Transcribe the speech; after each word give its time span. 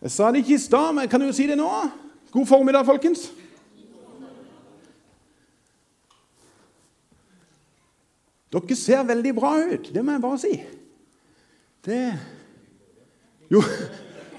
Jeg 0.00 0.10
sa 0.14 0.30
det 0.32 0.40
ikke 0.40 0.56
i 0.56 0.62
stad, 0.62 0.94
men 0.96 1.08
kan 1.12 1.22
jo 1.22 1.32
si 1.36 1.44
det 1.48 1.58
nå. 1.60 1.68
God 2.32 2.46
formiddag, 2.48 2.86
folkens. 2.88 3.26
Dere 8.50 8.76
ser 8.76 9.04
veldig 9.06 9.32
bra 9.36 9.52
ut, 9.60 9.90
det 9.94 10.02
må 10.02 10.16
jeg 10.16 10.22
bare 10.22 10.38
si. 10.42 10.54
Det 11.86 11.98
Jo, 13.50 13.60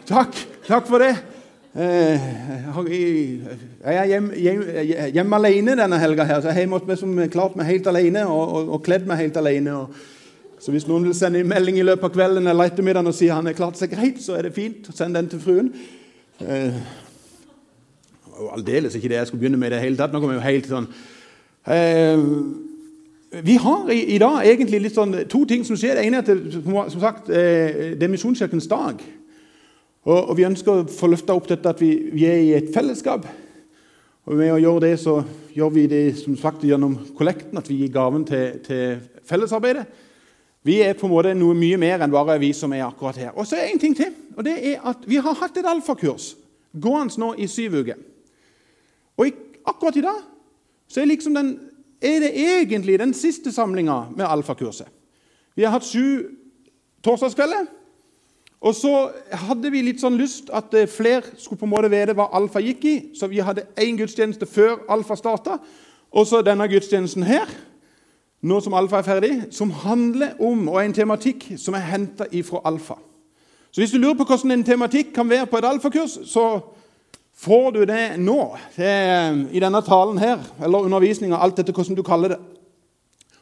takk. 0.07 0.35
Takk 0.67 0.87
for 0.87 1.03
det. 1.03 1.13
Eh, 1.71 2.25
jeg 3.81 3.95
er 3.95 4.05
hjemme, 4.07 4.35
hjem, 4.35 4.61
hjem 5.15 5.33
alene 5.35 5.75
denne 5.79 5.99
helga, 5.99 6.25
her, 6.27 6.41
så 6.41 6.51
jeg 6.51 6.57
har 6.61 6.69
måttet 6.71 6.93
liksom 6.93 7.15
klart 7.31 7.55
meg 7.59 7.69
helt 7.69 7.87
alene 7.87 8.25
og, 8.27 8.41
og, 8.55 8.73
og 8.75 8.83
kledd 8.85 9.07
meg 9.07 9.23
helt 9.23 9.39
alene. 9.39 9.77
Og, 9.79 10.01
så 10.61 10.73
hvis 10.73 10.85
noen 10.85 11.07
vil 11.07 11.15
sende 11.17 11.41
en 11.41 11.49
melding 11.49 11.79
i 11.81 11.85
løpet 11.85 12.05
av 12.05 12.13
kvelden 12.13 12.47
eller 12.47 12.69
ettermiddagen 12.69 13.09
og 13.09 13.15
si 13.17 13.31
han 13.31 13.47
har 13.49 13.57
klart 13.57 13.79
seg 13.79 13.95
greit, 13.95 14.19
så 14.21 14.35
er 14.37 14.45
det 14.45 14.53
fint. 14.53 14.91
Send 14.93 15.17
den 15.17 15.29
til 15.31 15.41
fruen. 15.41 15.71
Eh, 16.41 16.77
Aldeles 18.53 18.95
ikke 18.97 19.09
det 19.09 19.17
jeg 19.17 19.29
skulle 19.29 19.41
begynne 19.41 19.57
med 19.57 19.71
i 19.71 19.75
det 19.75 19.81
hele 19.81 19.97
tatt. 19.97 20.13
Nå 20.13 20.21
kommer 20.21 20.37
jeg 20.37 20.41
jo 20.41 20.49
helt 20.51 20.69
sånn 20.69 20.91
eh, 21.65 22.27
vi 23.31 23.55
har 23.63 23.89
i, 23.93 23.99
i, 24.11 24.17
dag 24.19 24.43
egentlig 24.43 24.81
litt 24.83 24.97
sånn, 24.97 25.15
to 25.31 25.45
ting 25.47 25.63
som 25.63 25.77
skjer. 25.79 25.95
Det 25.95 26.03
ene 26.03 26.19
er 26.19 26.25
at 26.25 26.29
det, 26.29 26.61
som 26.91 26.99
sagt, 26.99 27.29
eh, 27.31 27.93
det 27.95 28.03
er 28.03 28.11
Misjonskirkens 28.11 28.67
dag. 28.67 28.99
Og, 30.03 30.17
og, 30.17 30.33
Vi 30.35 30.45
ønsker 30.49 30.81
å 30.81 30.87
få 30.91 31.07
løfta 31.07 31.37
opp 31.37 31.47
dette 31.47 31.71
at 31.71 31.79
vi, 31.79 31.93
vi, 32.11 32.25
er 32.27 32.41
i 32.43 32.53
et 32.57 32.69
fellesskap. 32.75 33.25
Og 34.27 34.37
Ved 34.37 34.51
å 34.51 34.59
gjøre 34.59 34.83
det 34.83 34.93
så 34.99 35.21
gjør 35.55 35.71
vi 35.77 35.87
det 35.89 36.03
som 36.19 36.35
sagt 36.37 36.65
gjennom 36.67 36.97
kollekten, 37.17 37.57
at 37.57 37.69
vi 37.71 37.79
gir 37.81 37.93
gaven 37.95 38.27
til, 38.27 38.59
til 38.67 38.99
fellesarbeidet. 39.25 39.87
Vi 40.63 40.77
er 40.85 40.93
på 40.93 41.07
en 41.07 41.13
måte 41.13 41.33
noe 41.33 41.57
mye 41.57 41.79
mer 41.81 42.03
enn 42.03 42.13
bare 42.13 42.37
vi 42.41 42.51
som 42.53 42.73
er 42.73 42.85
akkurat 42.85 43.17
her. 43.17 43.31
Og 43.33 43.47
så 43.47 43.57
er 43.57 43.65
det 43.65 43.73
en 43.73 43.81
ting 43.81 43.95
til, 43.97 44.13
og 44.37 44.45
det 44.45 44.57
er 44.73 44.83
at 44.85 45.07
Vi 45.07 45.17
har 45.17 45.37
hatt 45.39 45.57
et 45.57 45.65
alfakurs 45.65 46.35
gående 46.79 47.19
nå 47.19 47.33
i 47.37 47.47
syv 47.47 47.81
uker. 47.81 47.97
Og 49.17 49.31
akkurat 49.65 49.97
i 49.97 50.05
dag 50.05 50.21
så 50.87 51.01
er 51.01 51.09
liksom 51.09 51.35
den 51.35 51.59
er 52.01 52.19
det 52.19 52.31
egentlig 52.33 52.99
den 52.99 53.13
siste 53.13 53.51
samlinga 53.51 54.09
med 54.15 54.25
alfakurset. 54.25 54.87
Vi 55.55 55.63
har 55.63 55.71
hatt 55.71 55.85
sju 55.85 56.23
torsdagskvelder. 57.03 57.67
Og 58.61 58.75
så 58.77 59.09
hadde 59.47 59.71
vi 59.73 59.81
litt 59.81 60.01
sånn 60.01 60.19
lyst 60.21 60.51
at 60.53 60.73
eh, 60.77 60.89
flere 60.89 61.33
skulle 61.37 61.57
på 61.57 61.65
en 61.65 61.71
måte 61.73 61.89
vite 61.89 62.13
hva 62.17 62.27
alfa 62.37 62.61
gikk 62.61 62.83
i. 62.85 62.95
Så 63.17 63.29
vi 63.29 63.41
hadde 63.41 63.65
én 63.81 63.97
gudstjeneste 63.97 64.45
før 64.45 64.83
alfa 64.91 65.17
starta, 65.17 65.57
og 66.11 66.27
så 66.29 66.43
denne 66.45 66.67
gudstjenesten 66.69 67.25
her, 67.25 67.49
nå 68.41 68.59
som 68.59 68.73
alfa 68.73 68.99
er 68.99 69.05
ferdig, 69.05 69.31
som 69.53 69.71
handler 69.83 70.39
om 70.41 70.67
og 70.69 70.79
er 70.79 70.87
en 70.89 70.95
tematikk 70.97 71.51
som 71.61 71.77
er 71.77 71.85
henta 71.91 72.25
ifra 72.31 72.63
alfa. 72.65 72.97
Så 73.71 73.81
hvis 73.81 73.91
du 73.93 73.97
lurer 73.97 74.17
på 74.19 74.25
hvordan 74.27 74.51
en 74.51 74.63
tematikk 74.67 75.13
kan 75.15 75.29
være 75.29 75.47
på 75.47 75.57
et 75.57 75.67
alfakurs, 75.67 76.17
så 76.27 76.59
får 77.37 77.71
du 77.71 77.83
det 77.85 78.19
nå 78.19 78.39
det 78.75 78.95
i 79.53 79.61
denne 79.61 79.81
talen 79.85 80.17
her, 80.19 80.41
eller 80.63 80.87
undervisninga, 80.87 81.37
alt 81.37 81.59
etter 81.59 81.73
hvordan 81.73 81.95
du 81.95 82.03
kaller 82.03 82.35
det. 82.35 82.39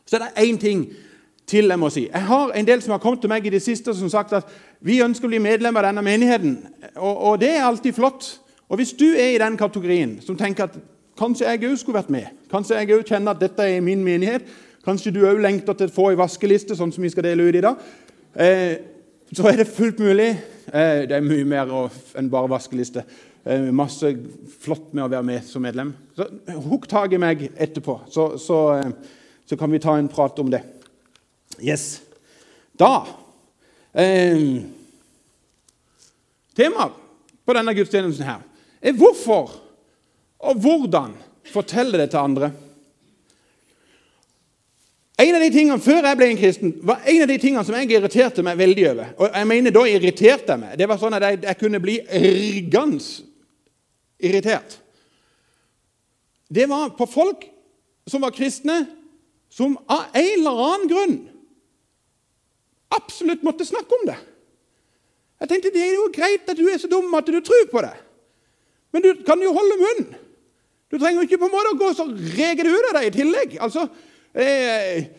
Så 0.05 0.17
er 0.17 0.25
det 0.27 0.45
én 0.45 0.59
ting 0.59 0.86
til 1.50 1.70
jeg 1.70 1.80
må 1.80 1.89
si. 1.89 2.08
Jeg 2.11 2.25
har 2.27 2.52
en 2.53 2.67
del 2.67 2.81
som 2.81 2.92
har 2.92 3.02
kommet 3.02 3.22
til 3.22 3.31
meg 3.31 3.45
i 3.45 3.53
det 3.53 3.61
siste 3.61 3.94
som 3.97 4.09
sagt 4.09 4.33
at 4.38 4.47
vi 4.86 5.02
ønsker 5.02 5.25
å 5.25 5.31
bli 5.31 5.42
medlem 5.42 5.77
av 5.77 5.88
denne 5.88 6.03
menigheten. 6.05 6.55
Og, 6.95 7.17
og 7.17 7.42
det 7.42 7.55
er 7.55 7.66
alltid 7.66 7.97
flott. 7.97 8.39
Og 8.70 8.77
hvis 8.77 8.94
du 8.94 9.08
er 9.09 9.33
i 9.33 9.42
den 9.42 9.58
kategorien 9.58 10.20
som 10.22 10.38
tenker 10.38 10.70
at 10.70 10.77
kanskje 11.20 11.50
jeg 11.50 11.66
òg 11.72 11.77
skulle 11.81 12.00
vært 12.00 12.14
med, 12.14 12.30
kanskje 12.52 12.77
jeg 12.77 12.94
òg 12.95 13.08
kjenner 13.09 13.33
at 13.33 13.42
dette 13.42 13.66
er 13.66 13.81
min 13.81 14.03
menighet, 14.05 14.45
kanskje 14.85 15.13
du 15.16 15.23
òg 15.27 15.41
lengter 15.44 15.77
til 15.77 15.89
å 15.89 15.94
få 15.94 16.09
ei 16.11 16.19
vaskeliste, 16.19 16.77
sånn 16.77 16.94
som 16.95 17.03
vi 17.03 17.11
skal 17.13 17.25
dele 17.27 17.47
ut 17.47 17.58
i 17.58 17.63
dag, 17.66 17.81
eh, 18.35 18.75
så 19.36 19.47
er 19.49 19.61
det 19.61 19.69
fullt 19.69 19.99
mulig. 20.02 20.30
Eh, 20.69 21.05
det 21.09 21.17
er 21.17 21.25
mye 21.25 21.45
mer 21.45 21.71
enn 22.17 22.31
bare 22.31 22.49
vaskeliste. 22.52 23.03
Eh, 23.44 23.69
masse 23.71 24.11
flott 24.59 24.91
med 24.94 25.05
å 25.05 25.11
være 25.11 25.25
med 25.25 25.45
som 25.47 25.63
medlem. 25.63 25.94
Så 26.16 26.27
Hukk 26.67 26.89
tak 26.91 27.13
i 27.16 27.21
meg 27.21 27.47
etterpå, 27.55 28.02
så, 28.11 28.33
så, 28.41 28.59
eh, 28.75 29.16
så, 29.47 29.58
kan 29.58 29.71
vi 29.71 29.80
ta 29.80 29.95
en 29.98 30.11
prat 30.11 30.39
om 30.39 30.52
det. 30.52 30.61
Yes. 31.59 32.02
Da 32.80 33.08
eh, 33.93 34.61
Temaet 36.55 36.99
på 37.48 37.55
denne 37.55 37.73
gudstjenesten 37.73 38.27
her 38.27 38.43
er 38.80 38.95
hvorfor 38.95 39.55
og 40.39 40.61
hvordan 40.64 41.15
fortelle 41.49 41.98
det 41.99 42.11
til 42.14 42.21
andre. 42.21 42.52
En 45.19 45.35
av 45.35 45.41
de 45.43 45.49
tingene, 45.52 45.81
Før 45.83 46.05
jeg 46.07 46.17
ble 46.17 46.27
en 46.31 46.39
kristen, 46.39 46.75
var 46.87 47.02
en 47.05 47.21
av 47.25 47.27
de 47.27 47.37
tingene 47.37 47.63
som 47.67 47.75
jeg 47.75 47.89
irriterte 47.91 48.43
meg 48.45 48.59
veldig 48.59 48.85
over. 48.91 49.09
Og 49.17 49.33
jeg 49.35 49.47
mener 49.47 49.75
Da 49.75 49.81
irriterte 49.87 50.53
jeg 50.53 50.61
meg. 50.61 50.77
Det 50.80 50.87
var 50.87 51.02
sånn 51.02 51.17
at 51.17 51.25
jeg, 51.27 51.41
jeg 51.43 51.59
kunne 51.59 51.81
bli 51.83 51.97
riggende 52.07 53.03
irritert. 54.19 54.79
Det 56.49 56.65
var 56.69 56.95
på 56.97 57.05
folk 57.05 57.43
som 58.09 58.23
var 58.25 58.33
kristne, 58.33 58.87
som 59.49 59.75
av 59.89 60.15
en 60.17 60.31
eller 60.39 60.63
annen 60.65 60.89
grunn 60.89 61.17
absolutt 62.95 63.43
måtte 63.45 63.67
snakke 63.67 63.99
om 63.99 64.08
det. 64.09 64.17
Jeg 65.39 65.52
tenkte 65.52 65.71
det 65.73 65.83
er 65.85 65.93
jo 65.95 66.09
greit 66.13 66.49
at 66.49 66.58
du 66.58 66.65
er 66.67 66.79
så 66.81 66.89
dum 66.91 67.13
at 67.15 67.27
du 67.27 67.37
tror 67.45 67.67
på 67.71 67.83
det, 67.85 67.93
men 68.91 69.05
du 69.05 69.11
kan 69.27 69.41
jo 69.41 69.53
holde 69.55 69.77
munn. 69.79 70.08
Du 70.89 70.97
trenger 70.97 71.21
jo 71.21 71.27
ikke 71.27 71.37
på 71.43 71.47
en 71.47 71.53
måte 71.53 71.73
å 71.75 71.79
gå 71.79 71.89
så 71.93 72.08
rege 72.09 72.65
det 72.65 72.73
ut 72.73 72.87
av 72.89 72.95
deg 72.97 73.09
i 73.11 73.13
tillegg. 73.13 73.58
Altså, 73.61 73.85
jeg, 74.35 75.09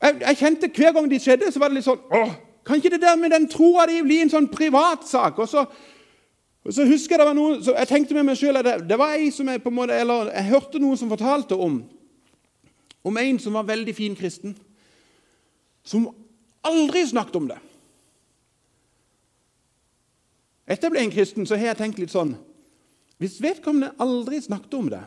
jeg, 0.00 0.36
kjente 0.38 0.70
Hver 0.74 0.92
gang 0.96 1.10
de 1.10 1.20
skjedde, 1.22 1.52
så 1.52 1.62
var 1.62 1.70
det 1.70 1.78
litt 1.78 1.86
sånn 1.86 2.00
åh, 2.14 2.32
Kan 2.66 2.80
ikke 2.80 2.90
det 2.96 3.02
der 3.02 3.16
med 3.16 3.30
den 3.32 3.46
troa 3.50 3.86
di 3.88 4.00
bli 4.02 4.20
en 4.22 4.32
sånn 4.32 4.50
privatsak? 4.52 5.38
Og 5.38 5.48
så 5.48 5.64
og 6.68 6.74
så 6.74 6.84
husker 6.84 7.14
Jeg 7.14 7.20
det 7.22 7.26
var 7.30 7.36
noen, 7.38 7.62
jeg 7.64 7.88
tenkte 7.88 8.14
med 8.14 8.26
meg 8.28 8.42
at 8.58 8.66
det, 8.66 8.74
det 8.90 8.98
var 9.00 9.14
ei 9.16 9.30
som 9.32 9.48
jeg 9.48 9.62
på 9.62 9.70
en 9.70 9.76
måte, 9.78 9.94
eller 9.96 10.28
jeg 10.34 10.50
hørte 10.50 10.80
noen 10.82 10.98
som 11.00 11.08
fortalte 11.08 11.56
om 11.56 11.78
om 13.08 13.16
en 13.16 13.38
som 13.40 13.54
var 13.56 13.64
veldig 13.64 13.94
fin 13.96 14.16
kristen, 14.16 14.52
som 15.86 16.10
aldri 16.66 17.06
snakket 17.06 17.36
om 17.36 17.46
det. 17.48 17.56
Etter 20.68 20.88
jeg 20.88 20.92
ble 20.92 21.04
en 21.06 21.14
kristen, 21.14 21.46
så 21.48 21.56
har 21.56 21.70
jeg 21.70 21.78
tenkt 21.78 22.02
litt 22.02 22.12
sånn 22.12 22.34
Hvis 23.18 23.40
vedkommende 23.42 23.94
aldri 23.98 24.42
snakket 24.42 24.74
om 24.76 24.90
det, 24.92 25.00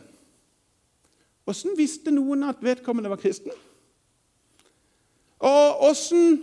åssen 1.46 1.76
visste 1.76 2.14
noen 2.14 2.44
at 2.46 2.62
vedkommende 2.62 3.10
var 3.10 3.20
kristen? 3.20 3.52
Og 5.42 5.84
åssen 5.90 6.38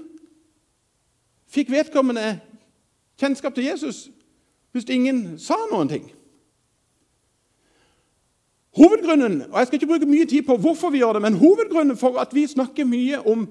fikk 1.50 1.72
vedkommende 1.72 2.40
kjennskap 3.20 3.56
til 3.56 3.70
Jesus 3.70 4.08
hvis 4.76 4.90
ingen 4.94 5.40
sa 5.42 5.56
noen 5.72 5.90
ting. 5.90 6.04
Hovedgrunnen 8.78 9.42
og 9.50 9.58
Jeg 9.58 9.68
skal 9.68 9.80
ikke 9.80 9.90
bruke 9.90 10.10
mye 10.10 10.28
tid 10.30 10.46
på 10.46 10.58
hvorfor 10.62 10.94
vi 10.94 11.02
gjør 11.02 11.18
det, 11.18 11.24
men 11.26 11.40
hovedgrunnen 11.40 11.98
for 11.98 12.20
at 12.22 12.36
vi 12.36 12.46
snakker 12.48 12.86
mye 12.86 13.20
om, 13.28 13.48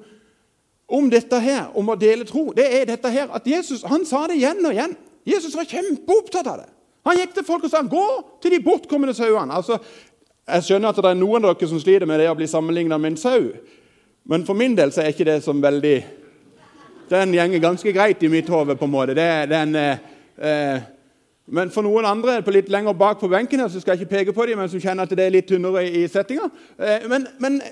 om 0.88 1.10
dette 1.10 1.40
her, 1.42 1.72
om 1.76 1.90
å 1.90 1.98
dele 1.98 2.24
tro, 2.28 2.52
det 2.56 2.68
er 2.80 2.86
dette 2.88 3.10
her, 3.12 3.32
at 3.34 3.46
Jesus 3.46 3.82
han 3.88 4.06
sa 4.06 4.26
det 4.30 4.38
igjen 4.38 4.62
og 4.64 4.76
igjen. 4.76 4.94
Jesus 5.28 5.56
var 5.58 5.68
kjempeopptatt 5.68 6.46
av 6.48 6.62
det. 6.62 6.68
Han 7.08 7.18
gikk 7.18 7.34
til 7.34 7.44
folk 7.44 7.64
og 7.64 7.70
sa 7.72 7.82
'gå 7.82 8.06
til 8.42 8.50
de 8.50 8.64
bortkomne 8.64 9.12
sauene'. 9.12 9.56
Altså, 9.56 9.78
jeg 10.48 10.64
skjønner 10.64 10.92
at 10.92 11.00
det 11.00 11.10
er 11.10 11.18
noen 11.18 11.44
av 11.44 11.54
dere 11.54 11.68
som 11.70 11.80
sliter 11.80 12.08
med 12.08 12.20
det 12.22 12.30
å 12.30 12.36
bli 12.38 12.48
sammenlignet 12.48 13.00
med 13.00 13.12
en 13.12 13.20
sau. 13.20 13.50
Men 14.28 14.44
for 14.44 14.56
min 14.58 14.76
del 14.76 14.92
så 14.92 15.02
er 15.02 15.12
ikke 15.12 15.28
det 15.28 15.42
som 15.44 15.62
veldig 15.62 15.98
Den 17.08 17.32
gjenger 17.32 17.62
ganske 17.64 17.92
greit 17.92 18.22
i 18.22 18.28
mitt 18.28 18.48
hode. 18.48 18.76
på 18.76 18.84
en 18.84 18.90
måte. 18.90 19.14
Det, 19.14 19.48
den, 19.48 19.74
eh, 19.74 20.80
men 21.46 21.70
for 21.70 21.82
noen 21.82 22.04
andre 22.04 22.42
på 22.44 22.52
litt 22.52 22.68
lenger 22.68 22.92
bak 22.92 23.20
på 23.20 23.28
benken 23.28 23.60
her, 23.60 23.68
så 23.68 23.80
skal 23.80 23.96
jeg 23.96 24.04
ikke 24.04 24.16
peke 24.16 24.32
på 24.36 24.46
dem, 24.46 24.58
men 24.58 24.68
som 24.68 24.80
kjenner 24.80 25.08
at 25.08 25.14
det 25.16 25.24
er 25.24 25.32
litt 25.32 25.48
tynnere 25.48 25.86
i 25.88 26.04
settinga. 26.08 26.50
Eh, 26.76 27.08
men, 27.08 27.26
men, 27.38 27.62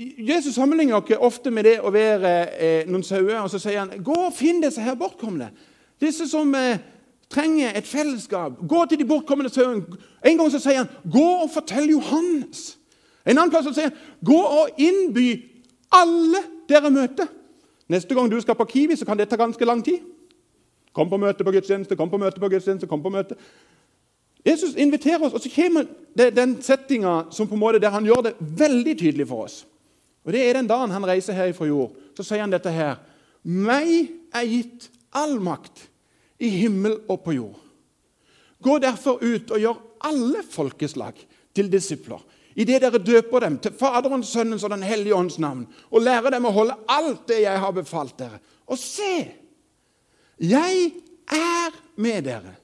Jesus 0.00 0.54
sammenligner 0.54 0.96
oss 0.96 1.12
ofte 1.20 1.50
med 1.52 1.66
det 1.68 1.76
å 1.84 1.90
være 1.92 2.30
eh, 2.56 2.86
noen 2.88 3.04
sauer. 3.04 3.36
Og 3.42 3.50
så 3.52 3.60
sier 3.60 3.82
han 3.82 4.02
gå 4.02 4.16
og 4.16 4.32
finn 4.34 4.62
disse 4.62 4.80
her 4.82 4.96
bortkomne. 4.98 5.50
Disse 6.00 6.26
som 6.26 6.54
eh, 6.56 6.80
trenger 7.30 7.72
et 7.78 7.86
fellesskap. 7.86 8.58
Gå 8.68 8.84
til 8.90 8.98
de 8.98 9.06
bortkomne 9.06 9.48
sauene. 9.48 9.98
En 10.26 10.38
gang 10.38 10.50
så 10.50 10.60
sier 10.62 10.82
han 10.82 10.90
gå 11.12 11.26
og 11.44 11.50
fortell 11.54 11.90
Johannes. 11.90 12.76
En 13.24 13.38
annen 13.38 13.52
plass 13.52 13.68
så 13.68 13.74
sier 13.76 13.90
han 13.90 14.24
gå 14.26 14.40
og 14.40 14.80
innby 14.80 15.28
alle 15.94 16.42
dere 16.68 16.90
møter. 16.90 17.30
Neste 17.90 18.14
gang 18.14 18.30
du 18.30 18.38
skal 18.40 18.58
på 18.58 18.66
Kiwi, 18.70 18.96
så 18.96 19.06
kan 19.06 19.18
det 19.18 19.28
ta 19.30 19.38
ganske 19.38 19.66
lang 19.66 19.82
tid. 19.82 20.02
Kom 20.94 21.10
på 21.10 21.18
møte 21.18 21.44
på 21.46 21.52
gudstjeneste, 21.54 21.96
kom 21.98 22.10
på 22.10 22.18
møte 22.18 22.42
på 22.42 22.50
gudstjeneste, 22.50 22.86
kom 22.90 23.02
på 23.02 23.10
møte. 23.14 23.36
Jesus 24.46 24.74
inviterer 24.74 25.22
oss, 25.26 25.34
og 25.34 25.42
så 25.42 25.50
kommer 25.54 25.86
det, 26.16 26.30
den 26.36 26.56
settinga 26.62 27.24
der 27.80 27.90
han 27.90 28.06
gjør 28.06 28.22
det 28.22 28.34
veldig 28.38 28.98
tydelig 28.98 29.28
for 29.28 29.44
oss. 29.44 29.66
Og 30.24 30.32
Det 30.32 30.48
er 30.48 30.52
den 30.54 30.66
dagen 30.66 30.90
han 30.90 31.06
reiser 31.06 31.32
her 31.32 31.52
fra 31.52 31.66
jord. 31.66 31.92
Så 32.16 32.22
sier 32.22 32.40
han 32.40 32.50
dette 32.50 32.70
her. 32.70 32.96
Meg 33.42 34.10
er 34.34 34.44
gitt 34.44 34.90
all 35.12 35.40
makt 35.40 35.89
i 36.40 36.48
himmel 36.48 36.98
og 37.08 37.22
på 37.24 37.34
jord. 37.36 37.58
Gå 38.60 38.78
derfor 38.82 39.22
ut 39.22 39.50
og 39.50 39.60
gjør 39.60 39.80
alle 40.08 40.42
folkeslag 40.50 41.16
til 41.56 41.70
disipler, 41.72 42.20
idet 42.54 42.80
dere 42.82 43.00
døper 43.00 43.44
dem 43.46 43.58
til 43.62 43.76
Faderens, 43.76 44.32
Sønnens 44.32 44.64
og 44.64 44.72
Den 44.72 44.84
hellige 44.84 45.16
ånds 45.16 45.38
navn, 45.38 45.66
og 45.90 46.04
lærer 46.04 46.34
dem 46.34 46.48
å 46.48 46.54
holde 46.54 46.76
alt 46.88 47.26
det 47.28 47.42
jeg 47.44 47.60
har 47.62 47.76
befalt 47.76 48.18
dere. 48.18 48.40
Og 48.68 48.78
se, 48.78 49.14
jeg 50.40 50.90
er 51.30 51.78
med 52.00 52.26
dere 52.28 52.56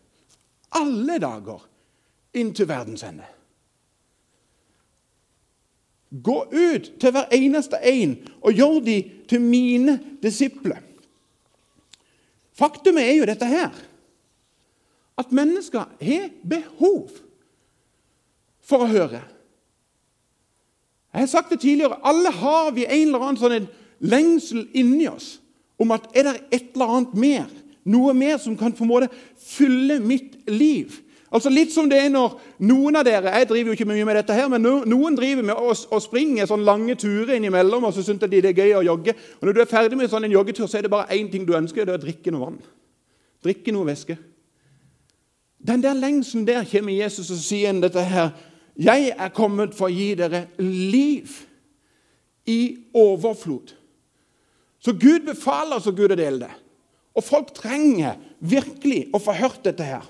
alle 0.77 1.19
dager 1.23 1.63
inntil 2.37 2.69
verdens 2.69 3.05
ende. 3.07 3.25
Gå 6.11 6.37
ut 6.53 6.91
til 7.01 7.13
hver 7.13 7.33
eneste 7.35 7.81
en 7.83 8.17
og 8.41 8.53
gjør 8.53 8.81
de 8.85 8.97
til 9.29 9.43
mine 9.43 9.99
disipler. 10.23 10.81
Faktum 12.57 12.99
er 13.01 13.13
jo 13.19 13.29
dette 13.29 13.49
her 13.49 13.75
at 15.17 15.33
mennesker 15.33 15.89
har 16.01 16.29
behov 16.45 17.09
for 18.67 18.85
å 18.85 18.91
høre. 18.91 19.23
Jeg 21.13 21.25
har 21.25 21.31
sagt 21.33 21.53
det 21.55 21.63
tidligere, 21.63 21.97
alle 22.05 22.33
har 22.33 22.75
vi 22.77 22.85
en 22.85 23.07
eller 23.09 23.25
annen 23.25 23.41
sånn 23.41 23.69
lengsel 24.05 24.67
inni 24.77 25.07
oss 25.09 25.39
om 25.81 25.95
at 25.97 26.11
er 26.17 26.29
det 26.29 26.35
et 26.51 26.75
eller 26.75 26.93
annet 26.93 27.15
mer, 27.17 27.47
noe 27.89 28.13
mer 28.17 28.37
som 28.43 28.57
kan 28.59 28.75
på 28.77 28.85
en 28.85 28.91
måte 28.91 29.09
fylle 29.41 29.97
mitt 30.05 30.37
liv. 30.51 30.99
Altså 31.35 31.51
Litt 31.51 31.73
som 31.75 31.89
det 31.91 31.99
er 31.99 32.11
når 32.13 32.37
noen 32.63 33.01
av 33.01 33.07
dere 33.07 33.33
Jeg 33.35 33.49
driver 33.51 33.73
jo 33.73 33.77
ikke 33.77 33.89
mye 33.89 34.05
med 34.07 34.19
dette, 34.21 34.37
her, 34.37 34.49
men 34.53 34.63
noen 34.63 35.17
driver 35.19 35.47
med 35.49 35.59
å, 35.59 36.01
springe 36.03 36.47
sånn 36.47 36.65
lange 36.67 36.95
turer 37.01 37.35
innimellom, 37.37 37.89
og 37.89 37.95
så 37.97 38.05
syns 38.07 38.23
de 38.23 38.41
det 38.41 38.53
er 38.53 38.63
gøy 38.63 38.77
å 38.79 38.87
jogge. 38.87 39.17
Og 39.41 39.49
Når 39.49 39.57
du 39.57 39.61
er 39.63 39.71
ferdig 39.71 39.99
med 39.99 40.11
sånn 40.13 40.29
en 40.29 40.37
joggetur, 40.37 40.69
så 40.71 40.79
er 40.79 40.87
det 40.87 40.93
bare 40.93 41.17
én 41.17 41.31
ting 41.33 41.47
du 41.47 41.57
ønsker, 41.59 41.85
det 41.85 41.97
er 41.97 42.01
å 42.01 42.05
drikke 42.05 42.35
noe 42.35 42.47
vann. 42.47 42.61
Drikke 43.45 43.75
noe 43.75 43.89
væske. 43.91 44.19
Den 45.67 45.83
der 45.83 45.99
lengselen 45.99 46.47
der 46.47 46.67
kommer 46.69 46.95
Jesus 46.95 47.31
og 47.35 47.43
sier 47.43 47.73
en 47.73 47.83
dette 47.83 48.03
her. 48.07 48.31
Jeg 48.79 49.11
er 49.17 49.35
kommet 49.35 49.75
for 49.75 49.89
å 49.89 49.95
gi 49.95 50.13
dere 50.19 50.47
liv 50.61 51.33
i 52.47 52.61
overflod. 52.95 53.73
Så 54.79 54.95
Gud 54.95 55.27
befaler 55.27 55.81
oss 55.81 55.89
Gud 55.91 56.13
å 56.13 56.19
dele 56.19 56.45
det. 56.45 56.53
Og 57.17 57.25
folk 57.25 57.55
trenger 57.57 58.21
virkelig 58.39 59.09
å 59.17 59.19
få 59.19 59.35
hørt 59.35 59.65
dette 59.65 59.87
her. 59.87 60.05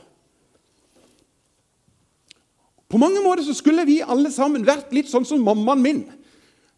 På 2.88 2.99
mange 3.03 3.23
måter 3.25 3.43
så 3.43 3.55
skulle 3.55 3.87
vi 3.87 3.99
alle 4.05 4.31
sammen 4.31 4.67
vært 4.67 4.93
litt 4.94 5.11
sånn 5.11 5.27
som 5.27 5.43
mammaen 5.43 5.83
min. 5.83 6.05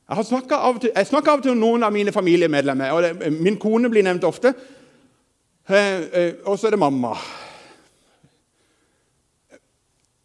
Jeg 0.08 0.24
snakker 0.24 0.56
av, 0.56 0.78
og 0.80 1.42
til 1.44 1.56
noen 1.58 1.84
av 1.84 1.92
mine 1.92 2.12
familiemedlemmer. 2.12 2.92
og 2.92 3.02
det, 3.02 3.32
Min 3.32 3.58
kone 3.60 3.90
blir 3.92 4.02
nevnt 4.02 4.24
ofte. 4.24 4.54
Eh, 5.68 6.00
eh, 6.00 6.34
og 6.44 6.58
så 6.58 6.66
er 6.66 6.70
det 6.70 6.78
mamma. 6.80 7.12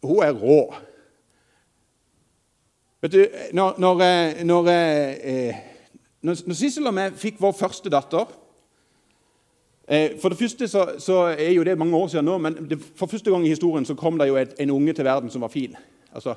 Hun 0.02 0.22
er 0.24 0.32
rå. 0.32 0.74
Vet 3.02 3.12
du, 3.12 3.26
Når, 3.52 3.74
når, 3.78 4.00
eh, 4.00 4.44
når, 4.44 4.70
når, 6.22 6.54
Sissel 6.54 6.86
og 6.86 6.96
jeg 6.96 7.12
fikk 7.20 7.40
vår 7.40 7.52
første 7.52 7.92
datter 7.92 8.24
For 10.20 10.32
det 10.32 10.38
første 10.38 10.68
så, 10.68 10.84
så, 10.98 11.16
er 11.38 11.50
jo 11.52 11.62
det 11.62 11.78
mange 11.78 11.96
år 11.96 12.06
siden 12.08 12.24
nå, 12.24 12.38
men 12.38 12.54
det, 12.70 12.78
for 12.96 13.06
første 13.06 13.30
gang 13.30 13.44
i 13.44 13.52
historien 13.52 13.84
så 13.84 13.94
kom 13.94 14.18
det 14.18 14.28
jo 14.28 14.36
et, 14.40 14.54
en 14.60 14.70
unge 14.70 14.92
til 14.92 15.04
verden 15.04 15.30
som 15.30 15.44
var 15.44 15.52
fin. 15.52 15.76
Altså, 16.14 16.34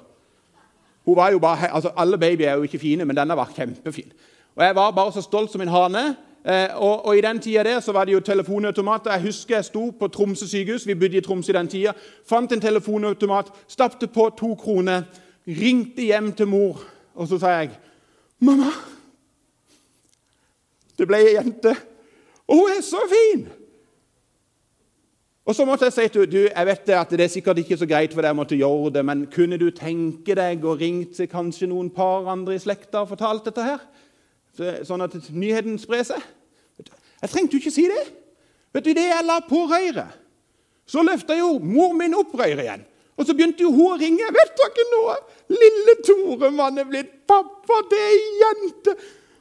hun 1.06 1.16
var 1.16 1.32
jo 1.32 1.40
bare, 1.40 1.74
altså 1.74 1.92
Alle 1.98 2.18
babyer 2.18 2.50
er 2.50 2.56
jo 2.56 2.64
ikke 2.68 2.80
fine, 2.80 3.06
men 3.06 3.16
denne 3.16 3.36
var 3.36 3.52
kjempefin. 3.56 4.12
Og 4.56 4.64
Jeg 4.64 4.76
var 4.76 4.92
bare 4.92 5.12
så 5.14 5.22
stolt 5.22 5.52
som 5.52 5.62
en 5.62 5.68
hane. 5.68 6.16
Eh, 6.48 6.68
og, 6.76 7.06
og, 7.06 7.18
I 7.18 7.22
den 7.22 7.40
tida 7.40 7.64
der 7.64 7.80
så 7.80 7.92
var 7.92 8.06
det 8.06 8.14
jo 8.14 8.20
telefonautomater. 8.20 9.12
Jeg 9.12 9.22
husker 9.22 9.56
jeg 9.56 9.66
sto 9.66 9.90
på 9.90 10.08
Tromsø 10.08 10.48
sykehus. 10.48 10.88
Vi 10.88 10.96
bodde 10.96 11.18
i 11.18 11.22
Tromsø 11.22 11.52
i 11.52 11.56
den 11.58 11.68
tida. 11.68 11.94
Fant 12.30 12.52
en 12.52 12.62
telefonautomat, 12.62 13.52
stappte 13.68 14.08
på 14.08 14.30
to 14.38 14.56
kroner, 14.56 15.02
ringte 15.48 16.02
hjem 16.02 16.32
til 16.34 16.48
mor, 16.48 16.84
og 17.16 17.28
så 17.28 17.40
sa 17.40 17.48
jeg 17.48 17.70
'Mamma, 18.40 18.72
det 20.98 21.08
ble 21.08 21.18
ei 21.18 21.36
jente, 21.36 21.76
og 22.48 22.62
hun 22.62 22.78
er 22.78 22.82
så 22.82 23.02
fin!' 23.12 23.48
Og 25.48 25.56
så 25.56 25.64
måtte 25.66 25.88
jeg 25.88 25.94
si 25.94 26.08
til 26.12 26.26
henne 26.26 26.50
jeg 26.50 26.66
vet 26.68 26.90
at 26.92 27.10
det 27.10 27.24
er 27.24 27.32
sikkert 27.32 27.58
ikke 27.58 27.78
så 27.80 27.88
greit 27.88 28.14
for 28.14 28.22
deg 28.22 28.34
å 28.36 28.36
måtte 28.36 28.58
gjøre 28.60 28.92
det, 28.98 29.04
men 29.06 29.28
kunne 29.32 29.58
du 29.58 29.70
tenke 29.72 30.36
deg 30.36 30.66
å 30.66 30.76
ringe 30.76 31.06
til 31.16 31.30
kanskje 31.32 31.70
noen 31.72 31.88
par 31.90 32.28
andre 32.28 32.58
i 32.58 32.60
slekta 32.60 33.06
og 33.06 33.14
fortalt 33.14 33.48
dette 33.48 33.64
her? 33.64 33.86
Sånn 34.84 35.06
at 35.06 35.16
nyheten 35.32 35.78
sprer 35.80 36.04
seg? 36.04 36.20
Jeg 37.22 37.32
trengte 37.32 37.56
jo 37.56 37.62
ikke 37.62 37.72
si 37.72 37.88
det. 37.88 38.04
Vet 38.76 38.84
du, 38.84 38.92
Idet 38.92 39.08
jeg 39.08 39.26
la 39.26 39.40
på 39.48 39.64
røret, 39.72 40.20
så 40.86 41.04
løfta 41.04 41.38
jo 41.38 41.54
mor 41.64 41.96
min 41.96 42.16
opp 42.18 42.36
røret 42.36 42.66
igjen. 42.66 42.84
Og 43.18 43.26
så 43.26 43.34
begynte 43.34 43.64
jo 43.66 43.72
hun 43.74 43.96
å 43.96 43.98
ringe. 43.98 44.28
'Vet 44.30 44.60
dere 44.60 44.84
noe? 44.92 45.16
Lille 45.50 45.96
Toremann 46.06 46.78
er 46.78 46.86
blitt 46.86 47.14
pappa. 47.28 47.82
Det 47.90 47.98
er 47.98 48.18
jente.' 48.44 48.98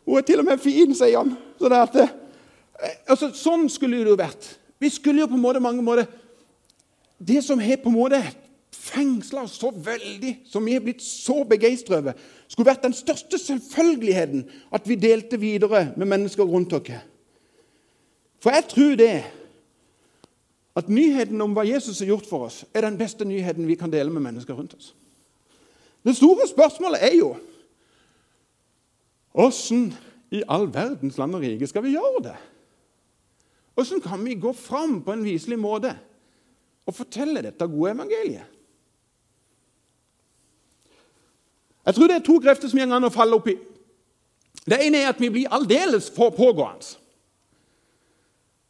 Hun 0.06 0.18
er 0.18 0.22
til 0.22 0.40
og 0.40 0.46
med 0.46 0.62
fin, 0.62 0.94
sier 0.94 1.18
han. 1.18 1.34
Sånn 1.58 1.74
at, 1.74 1.96
eh, 1.98 2.14
altså, 3.08 3.30
sånn 3.34 3.68
skulle 3.72 4.00
det 4.00 4.10
jo 4.12 4.18
vært. 4.20 4.48
Vi 4.82 4.90
skulle 4.92 5.22
jo 5.22 5.30
på 5.30 5.38
en 5.38 5.44
måte 5.44 5.62
mange 5.64 5.84
måter 5.84 6.08
Det 7.16 7.40
som 7.40 7.60
har 7.60 7.78
på 7.80 7.88
en 7.88 7.96
måte 7.96 8.18
fengsla 8.76 9.46
oss 9.46 9.54
så 9.56 9.70
veldig, 9.72 10.34
som 10.44 10.64
vi 10.64 10.74
har 10.76 10.82
blitt 10.84 11.00
så 11.02 11.38
begeistra 11.48 11.96
over, 12.02 12.18
skulle 12.46 12.68
vært 12.68 12.84
den 12.84 12.94
største 12.94 13.38
selvfølgeligheten 13.40 14.44
at 14.76 14.84
vi 14.84 14.98
delte 15.00 15.40
videre 15.40 15.94
med 15.96 16.10
mennesker 16.10 16.44
rundt 16.44 16.74
oss. 16.76 16.92
For 18.44 18.52
jeg 18.52 18.68
tror 18.68 18.98
det 19.00 19.14
at 20.76 20.92
nyheten 20.92 21.40
om 21.40 21.56
hva 21.56 21.64
Jesus 21.64 22.02
har 22.04 22.12
gjort 22.12 22.28
for 22.28 22.50
oss, 22.50 22.60
er 22.76 22.84
den 22.84 22.98
beste 23.00 23.24
nyheten 23.24 23.66
vi 23.66 23.78
kan 23.80 23.90
dele 23.90 24.12
med 24.12 24.26
mennesker 24.28 24.54
rundt 24.54 24.76
oss. 24.76 24.92
Det 26.04 26.14
store 26.16 26.46
spørsmålet 26.48 27.02
er 27.02 27.16
jo 27.16 27.34
Åssen 29.36 29.90
i 30.32 30.40
all 30.48 30.64
verdens 30.72 31.18
land 31.20 31.36
og 31.36 31.42
rike 31.44 31.66
skal 31.68 31.82
vi 31.84 31.90
gjøre 31.92 32.22
det? 32.24 32.36
Åssen 33.76 34.00
kan 34.00 34.24
vi 34.24 34.34
gå 34.40 34.52
fram 34.56 35.00
på 35.04 35.12
en 35.12 35.24
viselig 35.24 35.58
måte 35.60 35.92
og 36.86 36.94
fortelle 36.96 37.42
dette 37.44 37.66
gode 37.68 37.92
evangeliet? 37.92 38.52
Jeg 41.86 41.94
tror 41.94 42.10
det 42.10 42.16
er 42.16 42.26
to 42.26 42.38
krefter 42.42 42.70
som 42.70 42.80
går 42.80 42.94
an 42.96 43.06
å 43.06 43.14
falle 43.14 43.36
opp 43.36 43.50
i. 43.52 43.56
Det 44.66 44.78
ene 44.82 45.04
er 45.04 45.12
at 45.12 45.20
vi 45.22 45.30
blir 45.30 45.52
aldeles 45.54 46.08
for 46.10 46.32
pågående. 46.34 46.96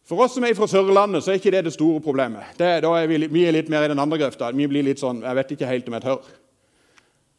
For 0.07 0.21
oss 0.23 0.37
som 0.37 0.45
er 0.47 0.55
fra 0.55 0.69
Sørlandet, 0.71 1.25
så 1.25 1.33
er 1.33 1.41
ikke 1.41 1.51
det 1.51 1.65
det 1.67 1.73
store 1.75 2.03
problemet. 2.03 2.53
Det, 2.59 2.69
da 2.85 2.91
er 2.95 3.09
vi, 3.11 3.25
vi, 3.27 3.47
er 3.47 3.57
litt 3.57 3.71
mer 3.73 3.87
i 3.87 3.91
den 3.91 3.99
andre 3.99 4.21
grøfta. 4.21 4.53
Vi 4.55 4.69
blir 4.71 4.85
litt 4.87 5.01
sånn 5.03 5.25
Jeg 5.25 5.39
vet 5.41 5.55
ikke 5.57 5.71
helt 5.71 5.89
om 5.89 5.97
jeg 5.97 6.05
tør. 6.05 6.29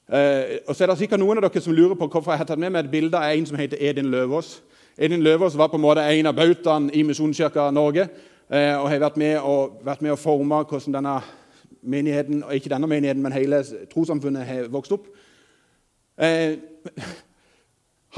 Eh, 0.07 0.57
og 0.67 0.73
så 0.75 0.83
er 0.83 0.91
det 0.91 0.97
sikkert 1.03 1.21
noen 1.21 1.39
av 1.39 1.45
dere 1.47 1.63
som 1.63 1.75
lurer 1.75 1.95
på 1.99 2.09
hvorfor 2.09 2.33
jeg 2.33 2.41
har 2.41 2.49
tatt 2.49 2.59
med 2.59 2.73
meg 2.73 2.85
et 2.85 2.91
bilde 2.91 3.19
av 3.19 3.31
en 3.31 3.47
som 3.47 3.59
heter 3.59 3.79
Edin 3.79 4.11
Løvaas. 4.11 4.57
Edin 4.97 5.21
Løvaas 5.21 5.57
var 5.57 5.67
på 5.69 5.77
en 5.77 5.83
måte 5.83 6.01
en 6.01 6.25
av 6.25 6.33
bautaene 6.33 6.89
i 6.97 7.03
Misjonskirka 7.05 7.67
Norge 7.69 8.07
eh, 8.49 8.73
og 8.73 8.87
har 8.89 9.03
vært 9.03 9.19
med 9.21 9.35
og, 9.45 9.75
vært 9.85 10.01
med 10.01 10.15
å 10.15 10.17
forme 10.17 10.63
hvordan 10.65 10.95
denne 10.95 11.19
menigheten, 11.85 12.39
og 12.41 12.55
ikke 12.55 12.71
denne 12.73 12.89
menigheten, 12.89 13.21
men 13.21 13.35
hele 13.35 13.59
trossamfunnet 13.91 14.47
har 14.47 14.71
vokst 14.73 14.95
opp. 14.97 15.05
Eh, 16.17 16.57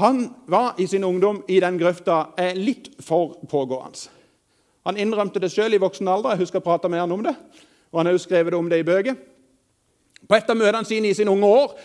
han 0.00 0.22
var 0.48 0.80
i 0.80 0.88
sin 0.88 1.04
ungdom 1.04 1.42
i 1.52 1.60
den 1.60 1.76
grøfta 1.78 2.30
eh, 2.40 2.56
litt 2.56 2.88
for 3.04 3.36
pågående. 3.50 4.08
Han 4.88 4.96
innrømte 4.96 5.42
det 5.42 5.52
sjøl 5.52 5.76
i 5.76 5.82
voksen 5.82 6.08
alder. 6.08 6.32
Jeg 6.32 6.46
husker 6.46 6.62
jeg 6.62 6.64
prata 6.70 6.88
med 6.88 7.04
han 7.04 7.12
om 7.12 7.26
det. 7.26 7.36
Og 7.92 8.00
han 8.00 8.08
har 8.08 8.16
jo 8.16 8.24
skrevet 8.24 8.56
om 8.56 8.72
det 8.72 8.80
i 8.80 8.88
bøker. 8.88 9.20
På 10.24 10.38
et 10.38 10.48
av 10.48 10.56
møtene 10.56 10.88
sine 10.88 11.12
i 11.12 11.16
sine 11.16 11.30
unge 11.30 11.52
år 11.60 11.76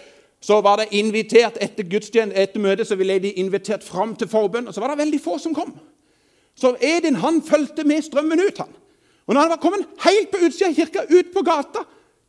så 0.45 0.59
var 0.61 0.77
det 0.77 0.91
invitert 0.93 1.57
etter 1.63 1.87
gudstjeneste, 1.89 2.37
etter 2.37 2.61
møtet 2.61 2.85
så 2.85 2.97
ville 2.99 3.17
de 3.23 3.31
invitert 3.41 3.83
fram 3.83 4.13
til 4.15 4.29
forbønn. 4.29 4.67
Og 4.69 4.75
så 4.75 4.83
var 4.83 4.93
det 4.93 5.01
veldig 5.01 5.19
få 5.23 5.39
som 5.41 5.55
kom. 5.57 5.71
Så 6.55 6.75
Edin 6.85 7.17
han 7.23 7.41
fulgte 7.43 7.83
med 7.87 8.03
strømmen 8.05 8.43
ut. 8.43 8.57
han. 8.61 8.69
Og 9.25 9.33
når 9.33 9.41
han 9.41 9.53
var 9.55 9.61
kommet 9.63 9.87
helt 10.05 10.29
på 10.31 10.43
utsida 10.45 10.69
av 10.69 10.75
kirka, 10.77 11.05
ut 11.09 11.31
på 11.33 11.41
gata, 11.41 11.81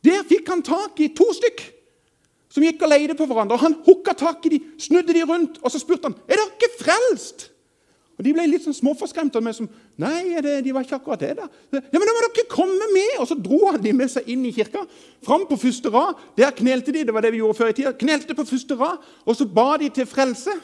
der 0.05 0.25
fikk 0.25 0.49
han 0.49 0.65
tak 0.65 0.97
i 0.99 1.11
to 1.13 1.27
stykk 1.33 1.61
som 2.49 2.65
gikk 2.65 2.81
og 2.81 2.89
leide 2.89 3.13
på 3.13 3.27
hverandre. 3.29 3.53
og 3.53 3.61
Han 3.61 3.77
hooka 3.85 4.15
tak 4.17 4.45
i 4.47 4.55
de, 4.55 4.59
snudde 4.81 5.13
de 5.13 5.21
rundt, 5.27 5.59
og 5.61 5.71
så 5.71 5.81
spurte 5.81 6.09
han 6.09 6.17
er 6.25 6.41
dere 6.41 6.73
frelst. 6.79 7.51
Og 8.17 8.25
De 8.25 8.31
ble 8.33 8.47
litt 8.49 8.63
sånn 8.65 8.73
småforskremte. 8.73 9.41
meg. 9.41 9.53
som, 9.53 9.67
Nei, 10.01 10.41
det, 10.41 10.63
de 10.65 10.71
var 10.73 10.81
ikke 10.85 10.95
akkurat 10.97 11.19
det. 11.19 11.35
da. 11.37 11.45
Ja, 11.71 11.81
Men 11.91 12.01
da 12.09 12.13
må 12.15 12.23
dere 12.25 12.47
komme 12.49 12.87
med! 12.93 13.19
Og 13.19 13.27
så 13.29 13.35
dro 13.37 13.59
han 13.67 13.81
de 13.81 13.93
med 13.93 14.09
seg 14.09 14.25
inn 14.33 14.45
i 14.45 14.51
kirka. 14.51 14.87
Fram 15.25 15.45
på 15.45 15.57
første 15.61 15.89
rad. 15.93 16.15
Der 16.35 16.49
knelte 16.51 16.91
de. 16.91 17.03
Det 17.05 17.13
var 17.13 17.21
det 17.21 17.31
vi 17.35 17.43
gjorde 17.43 17.57
før 17.59 17.69
i 17.69 17.73
tida. 17.77 17.93
Knelte 17.93 18.33
på 18.33 18.45
første 18.49 18.75
rad, 18.79 18.97
og 19.25 19.35
så 19.37 19.45
ba 19.45 19.77
de 19.77 19.89
til 19.93 20.05
frelse. 20.09 20.55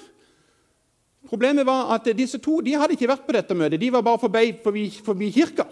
Problemet 1.29 1.65
var 1.65 1.93
at 1.95 2.09
disse 2.17 2.37
to 2.41 2.59
de 2.61 2.73
hadde 2.73 2.97
ikke 2.97 3.07
vært 3.07 3.23
på 3.27 3.33
dette 3.37 3.55
møtet. 3.55 3.79
De 3.79 3.91
var 3.93 4.01
bare 4.01 4.19
forbi, 4.19 4.53
forbi, 4.63 4.87
forbi 5.05 5.29
kirka. 5.31 5.65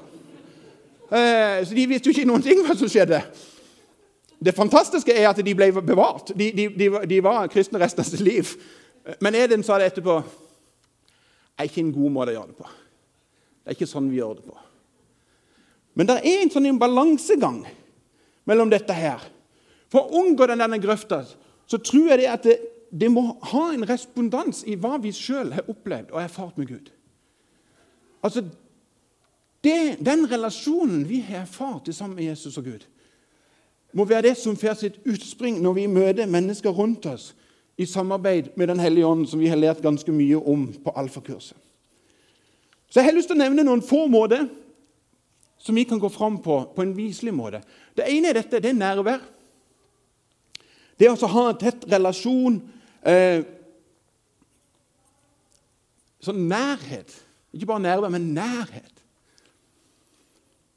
Eh, 1.12 1.66
så 1.66 1.76
de 1.76 1.88
visste 1.90 2.08
jo 2.08 2.14
ikke 2.16 2.28
noen 2.30 2.46
ting 2.46 2.62
hva 2.64 2.78
som 2.78 2.88
skjedde. 2.90 3.20
Det 4.42 4.54
fantastiske 4.58 5.14
er 5.14 5.28
at 5.30 5.42
de 5.44 5.54
ble 5.58 5.68
bevart. 5.82 6.32
De, 6.38 6.48
de, 6.56 6.88
de 7.10 7.20
var 7.22 7.50
kristne 7.52 7.82
resten 7.82 8.02
av 8.02 8.08
sitt 8.08 8.24
liv. 8.26 8.54
Men 9.22 9.36
Eden 9.36 9.66
sa 9.66 9.78
det 9.82 9.92
etterpå 9.92 10.22
er 11.62 11.70
ikke 11.70 11.84
en 11.84 11.94
god 11.96 12.14
måte 12.14 12.34
å 12.34 12.38
gjøre 12.40 12.52
det 12.52 12.58
på. 12.60 12.70
Det 13.62 13.72
er 13.72 13.78
ikke 13.78 13.90
sånn 13.90 14.10
vi 14.12 14.20
gjør 14.20 14.40
det 14.40 14.48
på. 14.50 14.58
Men 16.00 16.08
det 16.10 16.18
er 16.22 16.42
en 16.42 16.52
sånn 16.54 16.80
balansegang 16.82 17.62
mellom 18.50 18.72
dette 18.72 18.96
her. 18.96 19.24
For 19.92 20.08
å 20.08 20.22
unngå 20.24 20.48
denne 20.50 20.80
grøfta 20.82 21.24
så 21.70 21.80
tror 21.80 22.12
jeg 22.12 22.22
det 22.22 22.32
at 22.32 22.48
det, 22.48 22.58
det 22.92 23.08
må 23.12 23.24
ha 23.52 23.68
en 23.72 23.86
respondans 23.88 24.64
i 24.68 24.78
hva 24.80 24.98
vi 25.04 25.14
sjøl 25.16 25.54
har 25.56 25.70
opplevd 25.72 26.12
og 26.12 26.24
erfart 26.24 26.58
med 26.60 26.72
Gud. 26.72 26.90
Altså, 28.22 28.44
det, 29.64 29.98
den 30.04 30.26
relasjonen 30.30 31.06
vi 31.08 31.22
har 31.28 31.46
erfart 31.46 31.90
sammen 31.96 32.18
med 32.18 32.32
Jesus 32.32 32.58
og 32.60 32.68
Gud, 32.68 32.88
må 33.94 34.06
være 34.08 34.30
det 34.30 34.38
som 34.40 34.56
får 34.56 34.78
sitt 34.80 35.00
utspring 35.08 35.60
når 35.64 35.78
vi 35.80 35.88
møter 35.92 36.30
mennesker 36.30 36.72
rundt 36.76 37.06
oss 37.12 37.32
i 37.82 37.86
samarbeid 37.86 38.52
med 38.56 38.68
Den 38.68 38.80
hellige 38.80 39.06
ånd, 39.06 39.28
som 39.30 39.40
vi 39.40 39.50
har 39.50 39.58
lært 39.58 39.82
ganske 39.82 40.12
mye 40.14 40.38
om 40.38 40.68
på 40.84 40.94
alfakurset. 40.96 41.58
Så 42.90 43.00
Jeg 43.00 43.06
har 43.06 43.16
lyst 43.16 43.32
til 43.32 43.40
å 43.40 43.44
nevne 43.44 43.64
noen 43.64 43.82
få 43.82 44.06
måter 44.12 44.50
som 45.62 45.76
vi 45.76 45.86
kan 45.88 46.00
gå 46.00 46.10
fram 46.10 46.38
på 46.42 46.58
på 46.76 46.82
en 46.82 46.96
viselig 46.98 47.34
måte. 47.34 47.62
Det 47.96 48.06
ene 48.10 48.30
er 48.30 48.42
dette, 48.42 48.60
det 48.60 48.70
er 48.70 48.78
nærvær. 48.78 49.22
Det 51.00 51.10
å 51.10 51.32
ha 51.34 51.48
en 51.50 51.58
tett 51.58 51.88
relasjon 51.90 52.62
eh, 53.06 53.42
Sånn 56.22 56.44
nærhet. 56.46 57.16
Ikke 57.50 57.66
bare 57.66 57.82
nærvær, 57.82 58.12
men 58.14 58.28
nærhet. 58.36 59.00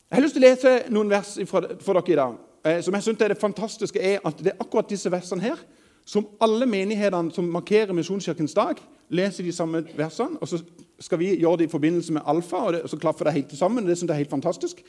Jeg 0.09 0.17
har 0.17 0.23
lyst 0.25 0.39
til 0.39 0.41
å 0.41 0.47
lese 0.47 0.71
noen 0.89 1.11
vers 1.13 1.35
for 1.51 1.67
dere 1.69 2.13
i 2.15 2.17
dag. 2.17 2.39
Eh, 2.65 2.79
som 2.81 2.97
jeg 2.97 3.05
synes 3.05 3.21
er 3.21 3.35
Det 3.35 3.41
fantastiske 3.43 4.01
er 4.01 4.25
at 4.25 4.39
det 4.41 4.55
er 4.55 4.63
akkurat 4.63 4.89
disse 4.89 5.13
versene 5.13 5.45
her 5.45 5.61
som 6.05 6.27
alle 6.41 6.67
menighetene 6.67 7.33
som 7.33 7.49
markerer 7.53 7.97
Misjonskirkens 7.97 8.55
dag, 8.55 8.81
leser 9.09 9.45
de 9.45 9.53
samme 9.53 9.85
versene. 9.97 10.39
og 10.41 10.49
Så 10.49 10.63
skal 11.01 11.19
vi 11.19 11.35
gjøre 11.37 11.63
det 11.63 11.69
i 11.69 11.73
forbindelse 11.73 12.13
med 12.13 12.23
alfa, 12.27 12.57
og, 12.57 12.73
det, 12.73 12.83
og 12.83 12.91
så 12.91 12.99
klaffer 13.01 13.25
det 13.25 13.33
helt 13.33 13.57
sammen. 13.59 13.87
Det 13.87 13.99
synes 13.99 14.09
jeg 14.09 14.15
er 14.15 14.25
helt 14.25 14.31
fantastisk. 14.31 14.83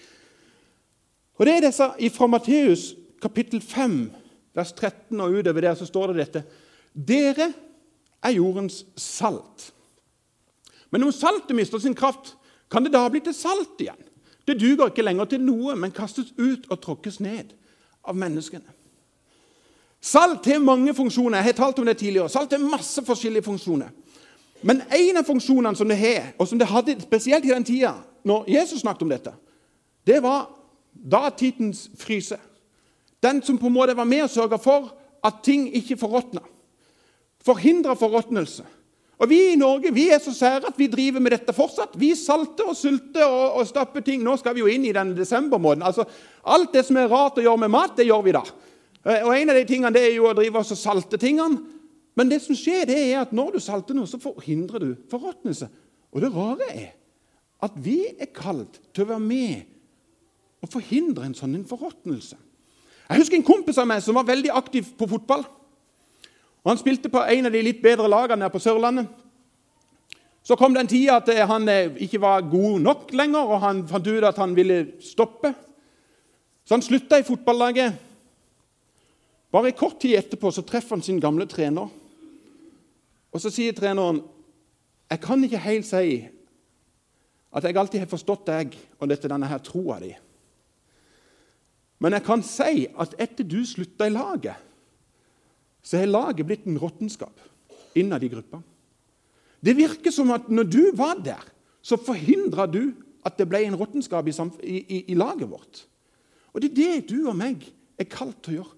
Og 1.35 1.45
Det 1.45 1.53
er 1.55 1.67
disse 1.67 2.15
fra 2.15 2.27
Matteus 2.27 2.95
kapittel 3.21 3.61
5, 3.61 4.11
vers 4.55 4.71
13 4.71 5.21
og 5.21 5.31
utover 5.31 5.61
der, 5.61 5.75
så 5.75 5.85
står 5.85 6.07
det 6.07 6.15
dette. 6.15 6.43
Dere 6.93 7.53
er 8.23 8.31
jordens 8.31 8.85
salt. 8.97 9.71
Men 10.91 11.03
om 11.03 11.11
saltet 11.11 11.55
mister 11.55 11.79
sin 11.79 11.95
kraft, 11.95 12.35
kan 12.71 12.83
det 12.83 12.93
da 12.93 13.07
bli 13.09 13.19
til 13.19 13.33
salt 13.33 13.79
igjen? 13.79 13.99
Det 14.47 14.59
duger 14.61 14.91
ikke 14.91 15.03
lenger 15.03 15.25
til 15.25 15.41
noe, 15.41 15.75
men 15.75 15.91
kastes 15.91 16.33
ut 16.37 16.67
og 16.69 16.79
tråkkes 16.81 17.19
ned 17.19 17.55
av 18.05 18.15
menneskene. 18.15 18.75
Salt 20.05 20.45
har 20.45 20.59
mange 20.61 20.93
funksjoner. 20.93 21.39
Jeg 21.39 21.49
har 21.49 21.57
talt 21.57 21.79
om 21.81 21.85
det 21.87 21.97
tidligere. 21.97 22.29
Salt 22.29 22.51
har 22.53 22.61
masse 22.61 23.01
forskjellige 23.05 23.47
funksjoner. 23.47 23.89
Men 24.61 24.83
en 24.93 25.17
av 25.17 25.25
funksjonene 25.25 25.77
som 25.77 25.89
det 25.89 25.97
har, 25.97 26.27
og 26.37 26.47
som 26.47 26.59
det 26.61 26.67
hadde 26.69 26.99
spesielt 27.01 27.45
i 27.45 27.53
den 27.53 27.65
tida 27.65 27.95
når 28.25 28.45
Jesus 28.49 28.83
snakket 28.83 29.05
om 29.05 29.13
dette, 29.13 29.33
det 30.05 30.19
var 30.21 30.47
datidens 30.93 31.87
fryse. 31.97 32.37
Den 33.21 33.41
som 33.41 33.57
på 33.57 33.69
en 33.69 33.73
måte 33.73 33.97
var 33.97 34.05
med 34.05 34.27
og 34.27 34.29
sørga 34.33 34.59
for 34.61 34.91
at 35.25 35.41
ting 35.45 35.67
ikke 35.73 35.97
forråtna. 35.97 36.43
Forhindra 37.45 37.95
forråtnelse. 37.97 38.65
Og 39.17 39.29
Vi 39.29 39.39
i 39.53 39.57
Norge 39.57 39.93
vi 39.93 40.09
er 40.11 40.19
så 40.19 40.33
sære 40.35 40.67
at 40.67 40.77
vi 40.77 40.87
driver 40.91 41.23
med 41.23 41.31
dette 41.31 41.53
fortsatt. 41.53 41.97
Vi 41.97 42.11
salter 42.19 42.67
og 42.69 42.77
sulter 42.77 43.25
og, 43.25 43.57
og 43.61 43.67
stapper 43.67 44.05
ting. 44.05 44.21
Nå 44.23 44.37
skal 44.37 44.53
vi 44.53 44.61
jo 44.61 44.69
inn 44.69 44.85
i 44.85 44.93
den 44.93 45.15
desembermåneden. 45.17 45.85
Altså, 45.87 46.05
alt 46.43 46.73
det 46.73 46.85
som 46.85 46.97
er 46.99 47.09
rart 47.09 47.39
å 47.39 47.45
gjøre 47.45 47.63
med 47.63 47.73
mat, 47.73 47.95
det 47.97 48.09
gjør 48.09 48.25
vi 48.25 48.35
da. 48.35 48.43
Eh, 49.05 49.21
og 49.21 49.31
En 49.37 49.49
av 49.49 49.55
de 49.55 49.65
tingene 49.69 49.93
det 49.93 50.03
er 50.09 50.15
jo 50.17 50.27
å 50.29 50.35
drive 50.35 50.61
og 50.61 50.77
salte 50.77 51.19
tingene. 51.21 51.61
Men 52.15 52.31
det 52.31 52.41
som 52.41 52.55
skjer, 52.55 52.85
det 52.87 52.97
er 52.97 53.21
at 53.21 53.33
når 53.35 53.57
du 53.57 53.63
salter 53.63 53.95
noe, 53.97 54.07
så 54.07 54.19
forhindrer 54.21 54.79
du 54.79 54.93
forråtnelse. 55.11 55.67
Og 56.15 56.23
det 56.23 56.31
rare 56.31 56.69
er 56.71 56.93
at 57.65 57.75
vi 57.81 57.99
er 58.19 58.31
kalt 58.35 58.79
til 58.93 59.05
å 59.05 59.13
være 59.13 59.23
med 59.23 59.71
og 60.63 60.71
forhindre 60.71 61.27
en 61.27 61.35
sånn 61.37 61.59
forråtnelse. 61.67 62.37
Jeg 63.05 63.21
husker 63.21 63.37
en 63.37 63.45
kompis 63.45 63.77
av 63.77 63.87
meg 63.89 64.01
som 64.01 64.17
var 64.17 64.25
veldig 64.25 64.49
aktiv 64.55 64.87
på 64.97 65.07
fotball. 65.09 65.43
Og 66.63 66.71
Han 66.71 66.79
spilte 66.81 67.11
på 67.13 67.21
en 67.21 67.45
av 67.45 67.53
de 67.53 67.61
litt 67.61 67.83
bedre 67.83 68.09
lagene 68.09 68.47
her 68.47 68.53
på 68.53 68.63
Sørlandet. 68.63 69.11
Så 70.45 70.55
kom 70.57 70.73
den 70.73 70.87
tida 70.87 71.17
at 71.17 71.29
han 71.49 71.69
eh, 71.69 71.93
ikke 72.05 72.21
var 72.21 72.45
god 72.45 72.81
nok 72.81 73.13
lenger, 73.17 73.49
og 73.49 73.61
han 73.63 73.79
fant 73.89 74.07
ut 74.07 74.25
at 74.29 74.37
han 74.37 74.53
ville 74.57 74.97
stoppe. 75.01 75.53
Så 76.65 76.75
han 76.77 76.85
slutta 76.85 77.17
i 77.17 77.25
fotballaget. 77.25 77.93
Bare 79.55 79.71
kort 79.71 80.01
tid 80.03 80.17
etterpå 80.19 80.51
så 80.51 80.65
treffer 80.67 80.97
han 80.97 81.05
sin 81.05 81.21
gamle 81.23 81.47
trener. 81.47 81.87
Og 83.31 83.41
Så 83.41 83.51
sier 83.53 83.75
treneren 83.75 84.23
jeg 85.05 85.21
kan 85.21 85.43
ikke 85.45 85.61
helt 85.61 85.85
si 85.85 86.25
at 87.55 87.63
jeg 87.63 87.77
alltid 87.77 88.01
har 88.01 88.09
forstått 88.09 88.47
deg 88.49 88.73
og 88.99 89.07
dette, 89.07 89.29
denne 89.29 89.47
her 89.47 89.61
troa 89.63 89.99
di. 90.01 90.09
Men 92.03 92.17
jeg 92.17 92.25
kan 92.25 92.41
si 92.43 92.87
at 92.99 93.13
etter 93.21 93.47
du 93.47 93.61
slutta 93.63 94.09
i 94.09 94.13
laget, 94.13 94.57
så 95.85 96.01
har 96.01 96.09
laget 96.09 96.47
blitt 96.49 96.65
en 96.67 96.79
råttenskap 96.81 97.43
innad 97.95 98.25
i 98.25 98.31
gruppa. 98.33 98.59
Det 99.61 99.77
virker 99.77 100.11
som 100.11 100.33
at 100.35 100.49
når 100.49 100.67
du 100.67 100.83
var 100.97 101.21
der, 101.23 101.45
så 101.85 102.01
forhindra 102.01 102.65
du 102.67 102.95
at 103.25 103.37
det 103.37 103.47
ble 103.49 103.61
en 103.65 103.77
råttenskap 103.77 104.27
i, 104.27 104.33
i, 104.65 104.99
i, 105.05 105.15
laget 105.15 105.49
vårt. 105.49 105.85
Og 106.51 106.61
det 106.61 106.71
er 106.71 106.75
det 106.81 107.13
du 107.13 107.29
og 107.29 107.37
meg 107.37 107.63
er 107.97 108.09
kalt 108.09 108.41
til 108.43 108.55
å 108.55 108.57
gjøre. 108.59 108.74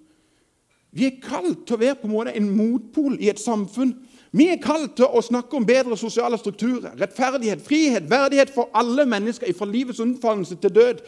Vi 0.92 1.06
er 1.06 1.18
kalt 1.22 1.66
til 1.68 1.76
å 1.76 1.82
være 1.82 1.98
på 2.02 2.08
en 2.08 2.14
måte 2.14 2.36
en 2.38 2.52
motpol 2.58 3.18
i 3.20 3.30
et 3.30 3.42
samfunn. 3.42 3.94
Vi 4.32 4.50
er 4.52 4.62
kalt 4.62 4.96
til 4.98 5.08
å 5.08 5.22
snakke 5.24 5.58
om 5.58 5.66
bedre 5.68 5.98
sosiale 6.00 6.38
strukturer, 6.40 6.96
rettferdighet, 7.00 7.64
frihet, 7.64 8.08
verdighet 8.10 8.52
for 8.54 8.72
alle 8.76 9.06
mennesker, 9.08 9.52
fra 9.58 9.68
livets 9.70 10.02
unnfallelse 10.04 10.58
til 10.62 10.74
død. 10.74 11.04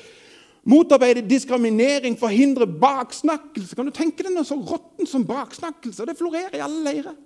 Motarbeide 0.70 1.24
diskriminering, 1.28 2.18
forhindre 2.20 2.68
baksnakkelse. 2.68 3.76
Kan 3.76 3.88
du 3.88 3.96
tenke 3.96 4.26
deg 4.26 4.36
noe 4.36 4.48
så 4.48 4.60
råtten 4.60 5.08
som 5.08 5.26
baksnakkelse? 5.28 6.06
Det 6.06 6.18
florerer 6.20 6.60
i 6.60 6.64
alle 6.64 6.84
leirer. 6.86 7.18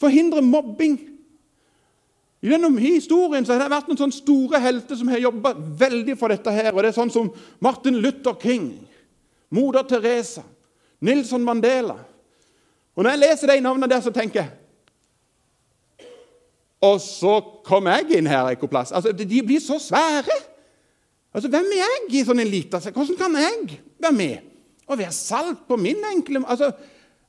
Forhindre 0.00 0.42
mobbing. 0.44 0.98
I 2.44 2.50
denne 2.52 2.68
historien 2.76 3.46
så 3.46 3.54
har 3.54 3.64
det 3.64 3.72
vært 3.72 3.86
noen 3.88 4.02
sånne 4.02 4.18
store 4.18 4.60
helter 4.60 4.98
som 5.00 5.08
har 5.08 5.22
jobba 5.22 5.54
veldig 5.80 6.16
for 6.20 6.28
dette. 6.28 6.52
her, 6.52 6.74
og 6.74 6.82
Det 6.82 6.90
er 6.92 7.00
sånn 7.00 7.12
som 7.12 7.30
Martin 7.60 7.96
Luther 8.04 8.36
King, 8.40 8.86
moder 9.50 9.82
Teresa, 9.82 10.44
Nilsson 11.04 11.44
Mandela. 11.44 11.96
Og 12.94 13.02
Når 13.02 13.10
jeg 13.10 13.18
leser 13.18 13.50
de 13.50 13.60
navnene 13.60 13.90
der, 13.90 14.00
så 14.00 14.12
tenker 14.14 14.42
jeg 14.44 14.50
Og 16.84 17.00
så 17.00 17.38
kom 17.64 17.88
jeg 17.90 18.18
inn 18.18 18.28
her, 18.28 18.52
Ekoplass. 18.54 18.92
Altså, 18.92 19.12
De 19.12 19.42
blir 19.42 19.60
så 19.60 19.78
svære. 19.78 20.36
Altså, 21.34 21.48
Hvem 21.48 21.70
er 21.72 21.82
jeg 21.82 22.20
i 22.20 22.24
sånn 22.24 22.40
en 22.40 22.50
liten 22.50 22.80
Hvordan 22.80 23.18
kan 23.20 23.36
jeg 23.40 23.80
være 23.98 24.16
med 24.16 24.50
og 24.84 24.98
være 25.00 25.12
salt 25.16 25.62
på 25.68 25.76
min 25.80 26.02
enkle 26.12 26.44
Altså, 26.46 26.72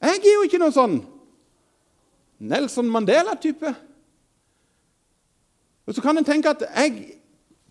Jeg 0.02 0.20
er 0.20 0.34
jo 0.34 0.48
ikke 0.48 0.60
noe 0.62 0.76
sånn 0.76 1.00
Nelson 2.40 2.90
Mandela-type. 2.92 3.70
Og 5.88 5.96
Så 5.96 6.02
kan 6.02 6.18
en 6.18 6.28
tenke 6.28 6.52
at 6.52 6.66
jeg 6.68 7.16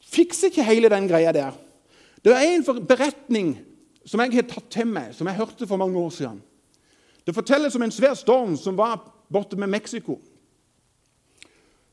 fikser 0.01 0.49
ikke 0.49 0.65
hele 0.65 0.89
den 0.89 1.09
greia 1.09 1.33
der. 1.33 1.53
Det 2.25 2.33
er 2.33 2.55
en 2.55 2.87
beretning 2.89 3.59
som 4.05 4.21
jeg 4.21 4.35
har 4.35 4.47
tatt 4.49 4.69
til 4.73 4.89
meg, 4.91 5.15
som 5.17 5.29
jeg 5.29 5.39
hørte 5.39 5.67
for 5.67 5.81
mange 5.81 5.99
år 5.99 6.13
siden. 6.13 6.43
Det 7.25 7.35
fortelles 7.35 7.75
om 7.77 7.83
en 7.87 7.95
svær 7.95 8.15
storm 8.19 8.57
som 8.61 8.77
var 8.77 9.01
borte 9.33 9.57
med 9.57 9.73
Mexico. 9.73 10.19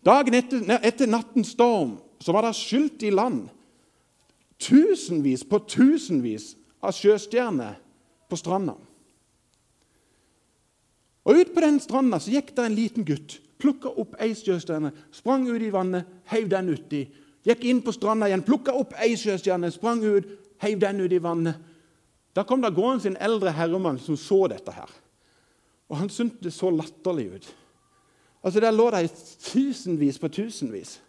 Dagen 0.06 0.36
etter, 0.36 0.65
etter 0.82 1.08
nattens 1.08 1.53
storm 1.56 1.96
så 2.22 2.34
var 2.36 2.46
det 2.46 2.58
skylt 2.58 3.03
i 3.08 3.13
land 3.13 3.46
tusenvis 4.62 5.44
på 5.50 5.60
tusenvis 5.70 6.53
av 6.82 6.94
sjøstjerner 6.94 7.77
på 8.30 8.38
stranda. 8.38 8.75
Og 11.25 11.38
Ut 11.38 11.53
på 11.53 11.62
den 11.62 11.80
stranda 11.82 12.20
så 12.22 12.34
gikk 12.34 12.53
det 12.58 12.65
en 12.65 12.77
liten 12.77 13.06
gutt. 13.06 13.38
Plukka 13.62 13.91
opp 14.01 14.15
ei 14.22 14.34
sjøstjerne, 14.34 14.89
sprang 15.13 15.46
ut 15.46 15.62
i 15.62 15.74
vannet, 15.74 16.08
heiv 16.32 16.48
den 16.50 16.72
uti. 16.74 17.03
Gikk 17.46 17.65
inn 17.70 17.82
på 17.86 17.94
stranda 17.94 18.30
igjen, 18.30 18.46
plukka 18.46 18.74
opp 18.74 18.96
ei 18.98 19.13
sjøstjerne, 19.18 19.70
sprang 19.74 20.01
ut, 20.01 20.30
heiv 20.65 20.82
den 20.82 21.03
ut 21.03 21.13
i 21.13 21.22
vannet. 21.22 21.62
Da 22.36 22.44
kom 22.48 22.62
det 22.64 22.74
gående 22.76 23.12
en 23.12 23.20
eldre 23.20 23.52
herremann 23.56 24.00
som 24.00 24.18
så 24.18 24.46
dette 24.52 24.72
her. 24.72 24.90
Og 25.92 26.00
han 26.00 26.10
syntes 26.10 26.40
det 26.44 26.54
så 26.56 26.72
latterlig 26.72 27.28
ut. 27.36 27.48
Altså 28.44 28.60
Der 28.60 28.72
lå 28.72 28.90
det 28.92 29.10
tusenvis 29.44 30.20
på 30.20 30.28
tusenvis. 30.28 31.02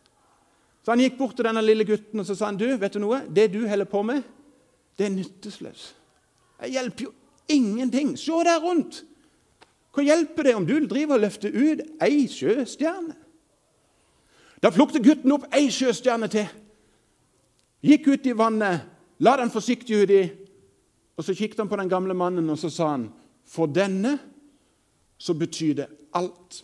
Så 0.82 0.90
Han 0.90 1.00
gikk 1.00 1.18
bort 1.18 1.36
til 1.36 1.46
denne 1.46 1.62
lille 1.62 1.86
gutten 1.86 2.20
og 2.20 2.26
så 2.26 2.34
sa 2.34 2.50
han, 2.50 2.58
du, 2.58 2.66
vet 2.76 2.92
du 2.92 2.98
noe? 2.98 3.22
Det 3.30 3.52
du 3.52 3.62
holder 3.68 3.86
på 3.86 4.02
med, 4.02 4.22
det 4.98 5.06
er 5.06 5.14
nyttesløst. 5.14 5.94
Det 6.60 6.70
hjelper 6.70 7.04
jo 7.04 7.12
ingenting. 7.48 8.16
Se 8.18 8.32
der 8.44 8.60
rundt. 8.62 9.04
Hva 9.92 10.04
hjelper 10.06 10.46
det 10.46 10.54
om 10.56 10.66
du 10.66 10.74
driver 10.88 11.18
og 11.18 11.24
løfter 11.26 11.52
ut 11.52 11.82
ei 12.02 12.26
sjøstjerne? 12.30 13.14
Da 14.62 14.70
plukket 14.70 15.02
gutten 15.04 15.34
opp 15.34 15.48
ei 15.54 15.66
sjøstjerne 15.74 16.28
til, 16.30 16.46
gikk 17.82 18.06
ut 18.12 18.28
i 18.30 18.34
vannet, 18.38 18.84
la 19.18 19.34
den 19.40 19.50
forsiktig 19.50 20.04
uti, 20.04 20.20
og 21.16 21.24
så 21.24 21.34
kikket 21.36 21.60
han 21.60 21.68
på 21.70 21.78
den 21.80 21.90
gamle 21.92 22.14
mannen 22.16 22.50
og 22.50 22.58
så 22.58 22.70
sa 22.72 22.92
han, 22.94 23.08
for 23.48 23.70
denne 23.70 24.16
så 25.18 25.34
betyr 25.34 25.74
det 25.82 25.88
alt. 26.16 26.62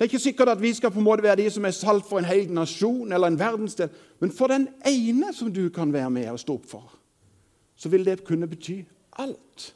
Det 0.00 0.06
er 0.06 0.08
ikke 0.08 0.22
sikkert 0.22 0.48
at 0.48 0.62
vi 0.62 0.72
skal 0.74 0.90
på 0.90 0.98
en 0.98 1.04
måte 1.04 1.22
være 1.22 1.42
de 1.42 1.50
som 1.52 1.64
er 1.68 1.76
salt 1.76 2.06
for 2.08 2.18
en 2.18 2.28
hel 2.28 2.48
nasjon 2.56 3.12
eller 3.12 3.28
en 3.28 3.38
verdensdel, 3.38 3.90
men 4.20 4.32
for 4.32 4.48
den 4.48 4.68
ene 4.88 5.32
som 5.36 5.52
du 5.52 5.68
kan 5.68 5.92
være 5.92 6.10
med 6.10 6.30
og 6.32 6.40
stå 6.40 6.56
opp 6.56 6.70
for, 6.70 6.86
så 7.76 7.88
vil 7.92 8.04
det 8.04 8.22
kunne 8.24 8.48
bety 8.48 8.80
alt. 9.20 9.74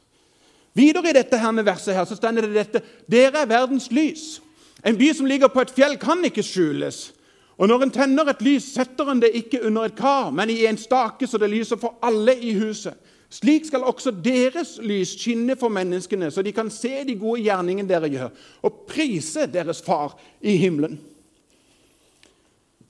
Videre 0.73 1.09
i 1.09 1.15
dette 1.15 1.37
her 1.39 1.51
med 1.51 1.63
verset 1.63 1.95
her, 1.95 2.05
så 2.05 2.17
stender 2.17 2.41
det 2.41 2.57
dette 2.57 2.81
Dere 3.11 3.45
er 3.45 3.49
verdens 3.49 3.91
lys. 3.91 4.41
En 4.85 4.97
by 4.97 5.13
som 5.13 5.29
ligger 5.29 5.47
på 5.47 5.61
et 5.61 5.71
fjell, 5.73 5.95
kan 5.97 6.25
ikke 6.25 6.43
skjules. 6.43 7.13
Og 7.57 7.69
når 7.71 7.85
en 7.85 7.93
tenner 7.95 8.27
et 8.27 8.41
lys, 8.43 8.67
setter 8.75 9.07
en 9.11 9.21
det 9.23 9.31
ikke 9.39 9.63
under 9.67 9.87
et 9.87 9.95
kar, 9.95 10.31
men 10.35 10.51
i 10.51 10.65
en 10.67 10.77
stake, 10.79 11.27
så 11.27 11.39
det 11.39 11.49
lyser 11.53 11.79
for 11.79 11.95
alle 12.03 12.35
i 12.35 12.51
huset. 12.57 12.97
Slik 13.31 13.65
skal 13.67 13.83
også 13.87 14.11
deres 14.23 14.75
lys 14.83 15.15
skinne 15.15 15.55
for 15.59 15.71
menneskene, 15.73 16.29
så 16.31 16.43
de 16.45 16.53
kan 16.55 16.69
se 16.71 17.01
de 17.07 17.17
gode 17.19 17.41
gjerningene 17.43 17.89
dere 17.89 18.11
gjør, 18.11 18.31
og 18.63 18.85
prise 18.89 19.47
deres 19.51 19.81
Far 19.83 20.17
i 20.41 20.57
himmelen. 20.61 20.99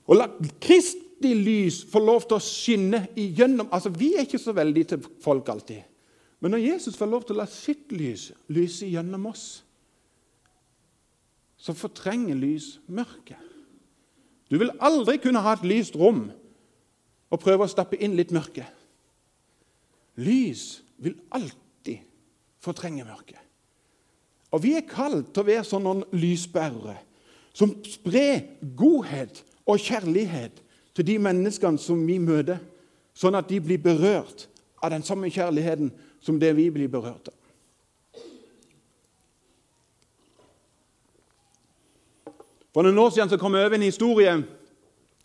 Og 0.06 0.18
la 0.18 0.28
Kristi 0.62 1.32
lys 1.34 1.80
få 1.90 2.02
lov 2.02 2.26
til 2.26 2.36
å 2.36 2.44
skinne 2.44 3.06
igjennom 3.18 3.72
Altså, 3.74 3.90
Vi 3.90 4.14
er 4.14 4.26
ikke 4.26 4.38
så 4.38 4.54
veldig 4.54 4.84
til 4.86 5.06
folk 5.22 5.48
alltid. 5.48 5.82
Men 6.40 6.52
når 6.52 6.66
Jesus 6.66 6.98
får 6.98 7.10
lov 7.10 7.24
til 7.24 7.34
å 7.34 7.40
la 7.40 7.46
sitt 7.50 7.90
lys 7.96 8.28
lyse 8.52 8.86
gjennom 8.86 9.26
oss, 9.30 9.46
så 11.58 11.74
fortrenger 11.74 12.36
lys 12.38 12.76
mørket. 12.86 13.45
Du 14.50 14.58
vil 14.58 14.72
aldri 14.78 15.18
kunne 15.22 15.42
ha 15.42 15.56
et 15.56 15.66
lyst 15.66 15.96
rom 15.98 16.28
og 17.30 17.42
prøve 17.42 17.66
å 17.66 17.70
stappe 17.70 17.98
inn 17.98 18.14
litt 18.18 18.34
mørke. 18.34 18.66
Lys 20.22 20.82
vil 21.02 21.16
alltid 21.34 22.04
fortrenge 22.62 23.04
mørket. 23.06 23.40
Og 24.54 24.62
vi 24.62 24.76
er 24.78 24.86
kalt 24.88 25.32
til 25.34 25.42
å 25.42 25.48
være 25.48 25.66
sånne 25.66 25.90
noen 25.90 26.16
lysbærere 26.16 26.96
som 27.56 27.72
sprer 27.88 28.44
godhet 28.78 29.42
og 29.66 29.80
kjærlighet 29.82 30.62
til 30.96 31.06
de 31.08 31.16
menneskene 31.20 31.80
som 31.80 32.02
vi 32.08 32.18
møter, 32.22 32.60
sånn 33.16 33.36
at 33.36 33.48
de 33.48 33.58
blir 33.64 33.80
berørt 33.82 34.46
av 34.84 34.92
den 34.92 35.04
samme 35.04 35.30
kjærligheten 35.32 35.90
som 36.24 36.38
det 36.40 36.52
vi 36.56 36.68
blir 36.72 36.90
berørt 36.92 37.30
av. 37.32 37.35
For 42.76 42.84
noen 42.84 42.98
år 43.00 43.14
siden 43.14 43.30
så 43.32 43.38
kom 43.40 43.54
jeg 43.56 43.64
over 43.64 43.74
en 43.78 43.86
historie, 43.86 44.32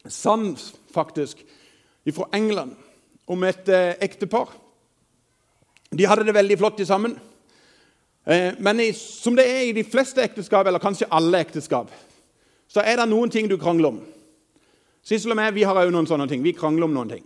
sann 0.08 0.54
faktisk, 0.96 1.42
fra 2.16 2.30
England, 2.32 2.78
om 3.28 3.42
et 3.44 3.68
eh, 3.68 3.98
ektepar. 4.00 4.54
De 5.92 6.06
hadde 6.08 6.24
det 6.30 6.36
veldig 6.38 6.58
flott 6.62 6.80
sammen. 6.88 7.18
Eh, 8.24 8.56
men 8.56 8.80
i, 8.80 8.94
som 8.96 9.36
det 9.36 9.44
er 9.52 9.66
i 9.66 9.74
de 9.76 9.84
fleste 9.84 10.24
ekteskap, 10.24 10.64
eller 10.64 10.80
kanskje 10.80 11.10
alle 11.12 11.42
ekteskap, 11.44 11.92
så 12.72 12.86
er 12.88 13.02
det 13.02 13.10
noen 13.12 13.34
ting 13.34 13.52
du 13.52 13.58
krangler 13.60 13.92
om. 13.92 14.00
Sissel 15.04 15.36
og 15.36 15.44
jeg 15.44 15.58
vi 15.58 15.68
har 15.68 15.76
også 15.76 15.92
noen 15.92 16.08
sånne 16.08 16.30
ting. 16.32 16.46
Vi 16.48 16.56
krangler 16.56 16.88
om 16.88 16.96
noen 16.96 17.12
ting. 17.18 17.26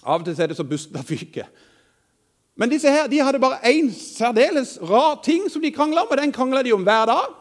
Av 0.00 0.22
og 0.22 0.24
til 0.24 0.40
er 0.40 0.48
det 0.48 0.56
så 0.56 0.64
busta 0.64 1.04
fyker. 1.04 1.52
Men 2.56 2.72
disse 2.72 2.88
her, 2.88 3.04
de 3.04 3.20
hadde 3.20 3.44
bare 3.44 3.60
én 3.68 3.92
særdeles 3.92 4.78
rar 4.80 5.20
ting 5.20 5.44
som 5.52 5.60
de 5.60 5.76
krangla 5.76 6.06
om, 6.06 6.08
og 6.08 6.24
den 6.24 6.32
krangla 6.32 6.64
de 6.64 6.72
om 6.72 6.88
hver 6.88 7.04
dag. 7.12 7.36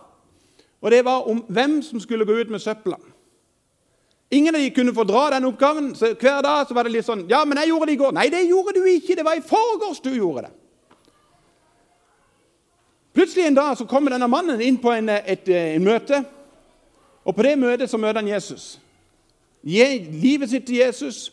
Og 0.82 0.92
det 0.92 1.06
var 1.06 1.28
om 1.28 1.44
hvem 1.48 1.82
som 1.84 2.00
skulle 2.00 2.26
gå 2.26 2.34
ut 2.40 2.50
med 2.50 2.60
søpla. 2.60 2.96
Ingen 4.32 4.56
av 4.56 4.62
de 4.62 4.70
kunne 4.70 4.94
få 4.94 5.04
dra 5.04 5.30
den 5.34 5.46
oppgaven. 5.46 5.96
så 5.96 6.14
Hver 6.14 6.42
dag 6.42 6.68
så 6.68 6.74
var 6.74 6.84
det 6.84 6.92
litt 6.92 7.06
sånn 7.06 7.28
'Ja, 7.30 7.46
men 7.46 7.58
jeg 7.58 7.68
gjorde 7.68 7.86
det 7.86 7.94
i 7.94 8.04
går.' 8.04 8.12
'Nei, 8.12 8.30
det 8.30 8.50
gjorde 8.50 8.74
du 8.74 8.84
ikke. 8.86 9.16
Det 9.16 9.26
var 9.26 9.34
i 9.34 9.42
forgårs 9.42 10.00
du 10.00 10.10
gjorde 10.10 10.42
det.' 10.42 10.52
Plutselig 13.14 13.46
en 13.46 13.56
dag 13.56 13.78
så 13.78 13.86
kommer 13.86 14.12
denne 14.12 14.28
mannen 14.28 14.62
inn 14.62 14.78
på 14.78 14.92
en, 14.92 15.10
et, 15.10 15.50
en 15.50 15.84
møte. 15.84 16.26
Og 17.26 17.36
På 17.36 17.44
det 17.44 17.58
møtet 17.60 17.90
så 17.90 17.98
møter 17.98 18.22
han 18.22 18.28
Jesus. 18.28 18.80
Gi 19.64 20.08
livet 20.12 20.50
sitt 20.50 20.66
til 20.66 20.76
Jesus. 20.76 21.32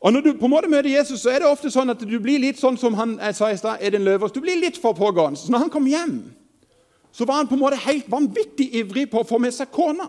Og 0.00 0.12
Når 0.12 0.20
du 0.20 0.32
på 0.32 0.44
en 0.44 0.50
måte 0.50 0.68
møter 0.68 0.90
Jesus, 0.90 1.20
så 1.20 1.30
er 1.30 1.38
det 1.38 1.48
ofte 1.48 1.70
sånn 1.70 1.90
at 1.90 2.00
du 2.00 2.18
blir 2.20 2.38
litt 2.38 2.58
sånn 2.58 2.76
som 2.76 2.94
han 2.94 3.18
jeg 3.18 3.34
sa 3.34 3.50
i 3.50 3.56
stad, 3.56 3.78
Edin 3.80 4.04
Løvås. 4.04 4.32
Du 4.32 4.40
blir 4.40 4.60
litt 4.60 4.78
for 4.78 4.92
pågående. 4.92 5.38
Så 5.38 5.50
når 5.50 5.58
han 5.58 5.70
kom 5.70 5.86
hjem, 5.86 6.35
så 7.16 7.24
var 7.24 7.40
han 7.40 7.48
på 7.48 7.56
en 7.56 7.62
måte 7.62 7.80
helt 7.80 8.08
vanvittig 8.12 8.66
ivrig 8.76 9.06
på 9.08 9.22
å 9.22 9.24
få 9.24 9.38
med 9.40 9.54
seg 9.56 9.70
kona. 9.72 10.04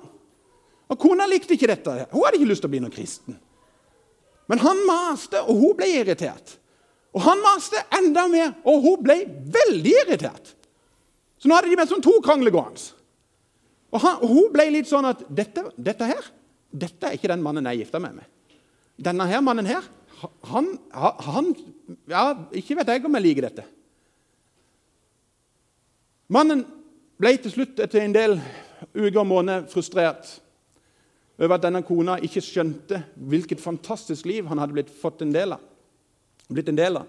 Og 0.92 1.00
Kona 1.00 1.24
likte 1.28 1.56
ikke 1.56 1.70
dette. 1.72 1.94
Hun 2.12 2.24
hadde 2.26 2.40
ikke 2.40 2.50
lyst 2.50 2.64
til 2.64 2.68
å 2.68 2.74
bli 2.74 2.82
noen 2.84 2.92
kristen. 2.92 3.38
Men 4.52 4.60
han 4.64 4.84
maste, 4.88 5.40
og 5.48 5.56
hun 5.60 5.76
ble 5.80 5.88
irritert. 6.02 6.58
Og 7.16 7.24
han 7.24 7.40
maste 7.44 7.80
enda 7.96 8.26
mer, 8.32 8.54
og 8.68 8.84
hun 8.84 9.02
ble 9.04 9.18
veldig 9.56 9.94
irritert. 10.04 10.54
Så 11.40 11.48
nå 11.48 11.56
hadde 11.56 11.72
de 11.72 11.80
med 11.80 11.92
sånn 11.92 12.04
to 12.04 12.14
kranglegående. 12.24 12.94
Og, 13.96 14.04
og, 14.04 14.28
hun 14.28 14.52
ble 14.52 14.68
litt 14.76 14.90
sånn 14.90 15.08
at 15.08 15.24
dette, 15.32 15.64
dette, 15.80 16.08
her 16.12 16.32
dette 16.76 17.08
er 17.08 17.16
ikke 17.16 17.32
den 17.32 17.44
mannen 17.44 17.68
jeg 17.72 17.86
gifta 17.86 18.04
meg 18.04 18.20
med. 18.20 18.28
Denne 19.00 19.28
her 19.30 19.44
mannen 19.46 19.68
her, 19.70 19.86
han, 20.50 20.74
han 20.92 21.52
ja, 22.10 22.32
Ikke 22.58 22.76
vet 22.80 22.90
jeg 22.90 23.06
om 23.06 23.16
jeg 23.16 23.26
liker 23.30 23.48
dette. 23.48 23.68
Mannen 26.34 26.66
ble 27.18 27.34
til 27.42 27.54
slutt 27.54 27.80
etter 27.82 28.04
en 28.04 28.16
del 28.16 28.38
uker 28.94 29.22
og 29.22 29.28
måneder 29.28 29.66
frustrert 29.72 30.38
over 31.38 31.58
at 31.58 31.66
denne 31.66 31.84
kona 31.86 32.18
ikke 32.24 32.42
skjønte 32.42 33.02
hvilket 33.30 33.62
fantastisk 33.62 34.26
liv 34.30 34.48
han 34.50 34.62
hadde 34.62 34.74
blitt, 34.74 34.94
en 35.22 35.34
del 35.34 35.54
av, 35.54 35.62
blitt 36.50 36.70
en 36.70 36.80
del 36.80 36.98
av. 37.02 37.06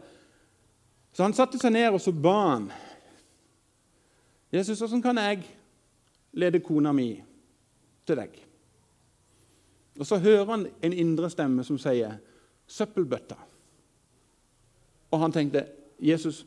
Så 1.13 1.25
han 1.25 1.37
satte 1.37 1.61
seg 1.61 1.73
ned 1.73 1.91
og 1.93 2.01
så 2.01 2.13
ba 2.13 2.37
han. 2.53 2.69
Jesus, 4.53 4.81
hvordan 4.81 5.03
kan 5.05 5.21
jeg 5.21 5.43
lede 6.33 6.61
kona 6.65 6.93
mi 6.93 7.11
til 8.07 8.21
deg? 8.21 8.37
Og 9.99 10.07
Så 10.07 10.21
hører 10.23 10.47
han 10.47 10.67
en 10.83 10.93
indre 10.93 11.31
stemme 11.31 11.65
som 11.65 11.79
sier 11.79 12.21
'søppelbøtta'. 12.69 13.45
Og 15.11 15.21
han 15.21 15.33
tenkte 15.33 15.67
'Jesus, 16.01 16.47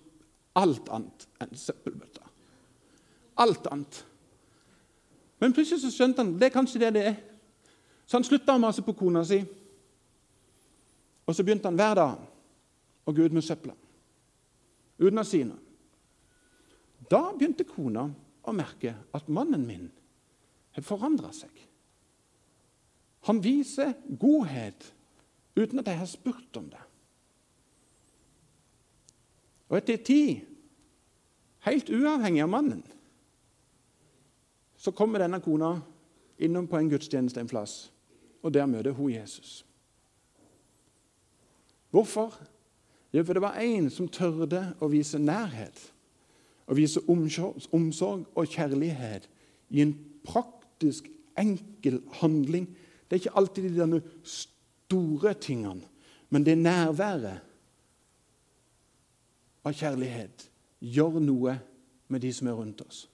alt 0.55 0.89
annet 0.89 1.27
enn 1.41 1.55
søppelbøtta' 1.55 2.30
alt 3.41 3.67
annet. 3.71 4.01
Men 5.41 5.53
plutselig 5.55 5.81
så 5.81 5.91
skjønte 5.93 6.21
han 6.21 6.35
det 6.37 6.49
er 6.49 6.55
kanskje 6.55 6.83
det 6.83 6.93
det 6.97 7.05
er. 7.11 7.17
Så 8.05 8.19
han 8.19 8.27
slutta 8.27 8.55
å 8.55 8.61
mase 8.61 8.83
på 8.85 8.93
kona 8.97 9.23
si. 9.25 9.39
Og 11.25 11.35
så 11.35 11.45
begynte 11.45 11.69
han 11.69 11.79
hver 11.79 11.97
dag 11.97 12.27
å 13.07 13.13
gå 13.15 13.25
ut 13.25 13.35
med 13.35 13.45
søpla 13.45 13.75
uten 15.01 15.17
å 15.17 15.25
si 15.25 15.41
noe. 15.47 15.57
Da 17.09 17.31
begynte 17.33 17.65
kona 17.65 18.05
å 18.45 18.53
merke 18.55 18.93
at 19.17 19.29
mannen 19.33 19.65
min 19.65 19.87
har 20.75 20.85
forandra 20.85 21.31
seg. 21.35 21.49
Han 23.27 23.41
viser 23.43 23.95
godhet 24.21 24.85
uten 25.57 25.81
at 25.81 25.89
jeg 25.89 25.99
har 25.99 26.09
spurt 26.09 26.57
om 26.57 26.69
det. 26.71 26.83
Og 29.71 29.77
etter 29.79 30.01
tid, 30.03 30.45
helt 31.67 31.91
uavhengig 31.91 32.43
av 32.43 32.51
mannen, 32.51 32.81
så 34.81 34.91
kommer 34.91 35.21
denne 35.21 35.37
kona 35.43 35.75
innom 36.41 36.65
på 36.67 36.79
en 36.79 36.89
gudstjeneste 36.89 37.39
en 37.41 37.49
plass, 37.49 37.91
og 38.41 38.53
der 38.53 38.65
møter 38.65 38.95
hun 38.97 39.11
Jesus. 39.13 39.61
Hvorfor? 41.91 42.33
Jo, 43.13 43.23
for 43.23 43.33
det 43.33 43.43
var 43.43 43.59
en 43.61 43.89
som 43.93 44.07
tørde 44.09 44.63
å 44.81 44.89
vise 44.89 45.19
nærhet. 45.19 45.77
Å 46.65 46.73
vise 46.73 47.03
omsorg 47.05 48.25
og 48.31 48.47
kjærlighet 48.47 49.27
i 49.69 49.83
en 49.83 49.93
praktisk, 50.25 51.09
enkel 51.37 51.99
handling. 52.21 52.65
Det 53.05 53.15
er 53.17 53.21
ikke 53.21 53.37
alltid 53.37 53.69
de 53.69 53.75
denne 53.83 54.01
store 54.23 55.33
tingene, 55.33 55.85
men 56.31 56.45
det 56.47 56.57
nærværet 56.57 57.47
av 59.61 59.77
kjærlighet 59.77 60.47
gjør 60.81 61.19
noe 61.21 61.59
med 62.09 62.23
de 62.23 62.31
som 62.33 62.49
er 62.49 62.57
rundt 62.57 62.81
oss. 62.87 63.05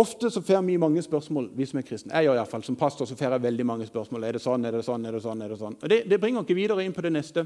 Ofte 0.00 0.30
så 0.30 0.40
får 0.42 0.62
vi 0.62 0.78
mange 0.78 1.02
spørsmål, 1.02 1.50
vi 1.56 1.66
som 1.68 1.78
er 1.78 1.84
kristne. 1.84 2.14
Jeg 2.14 2.28
gjør 2.28 2.38
iallfall. 2.38 2.62
Som 2.64 2.76
pastor 2.80 3.08
så 3.08 3.16
får 3.18 3.34
jeg 3.34 3.42
veldig 3.44 3.66
mange 3.68 3.88
spørsmål. 3.88 4.24
Er 4.24 4.38
det 4.38 4.40
sånn, 4.40 4.64
er 4.64 4.72
det 4.72 4.84
sånn, 4.86 5.04
er 5.04 5.12
det 5.12 5.20
sånn? 5.24 5.42
er 5.42 5.52
Det 5.52 5.58
sånn? 5.60 5.76
Og 5.76 5.92
det, 5.92 5.98
det 6.08 6.18
bringer 6.22 6.46
ikke 6.46 6.56
videre 6.56 6.86
inn 6.86 6.94
på 6.96 7.04
det 7.04 7.12
neste. 7.12 7.44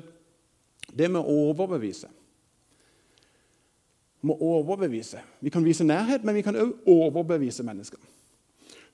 Det 0.87 1.09
med 1.11 1.19
å 1.19 1.37
overbevise. 1.51 2.11
Må 4.25 4.37
overbevise. 4.39 5.25
Vi 5.43 5.51
kan 5.51 5.67
vise 5.67 5.85
nærhet, 5.85 6.23
men 6.23 6.39
vi 6.39 6.45
kan 6.47 6.57
òg 6.57 6.87
overbevise 6.87 7.67
mennesker. 7.67 7.99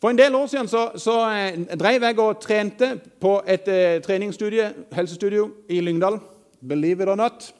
For 0.00 0.08
en 0.08 0.18
del 0.18 0.34
år 0.34 0.46
siden 0.48 0.68
så, 0.70 0.86
så 0.96 1.18
eh, 1.28 1.60
drev 1.76 2.06
jeg 2.08 2.20
og 2.24 2.40
trente 2.40 2.94
på 3.20 3.34
et 3.44 3.68
eh, 3.68 4.00
treningsstudie, 4.00 4.70
helsestudio 4.96 5.50
i 5.68 5.82
Lyngdal. 5.84 6.16
Believe 6.64 7.04
it 7.04 7.12
or 7.12 7.20
not. 7.20 7.52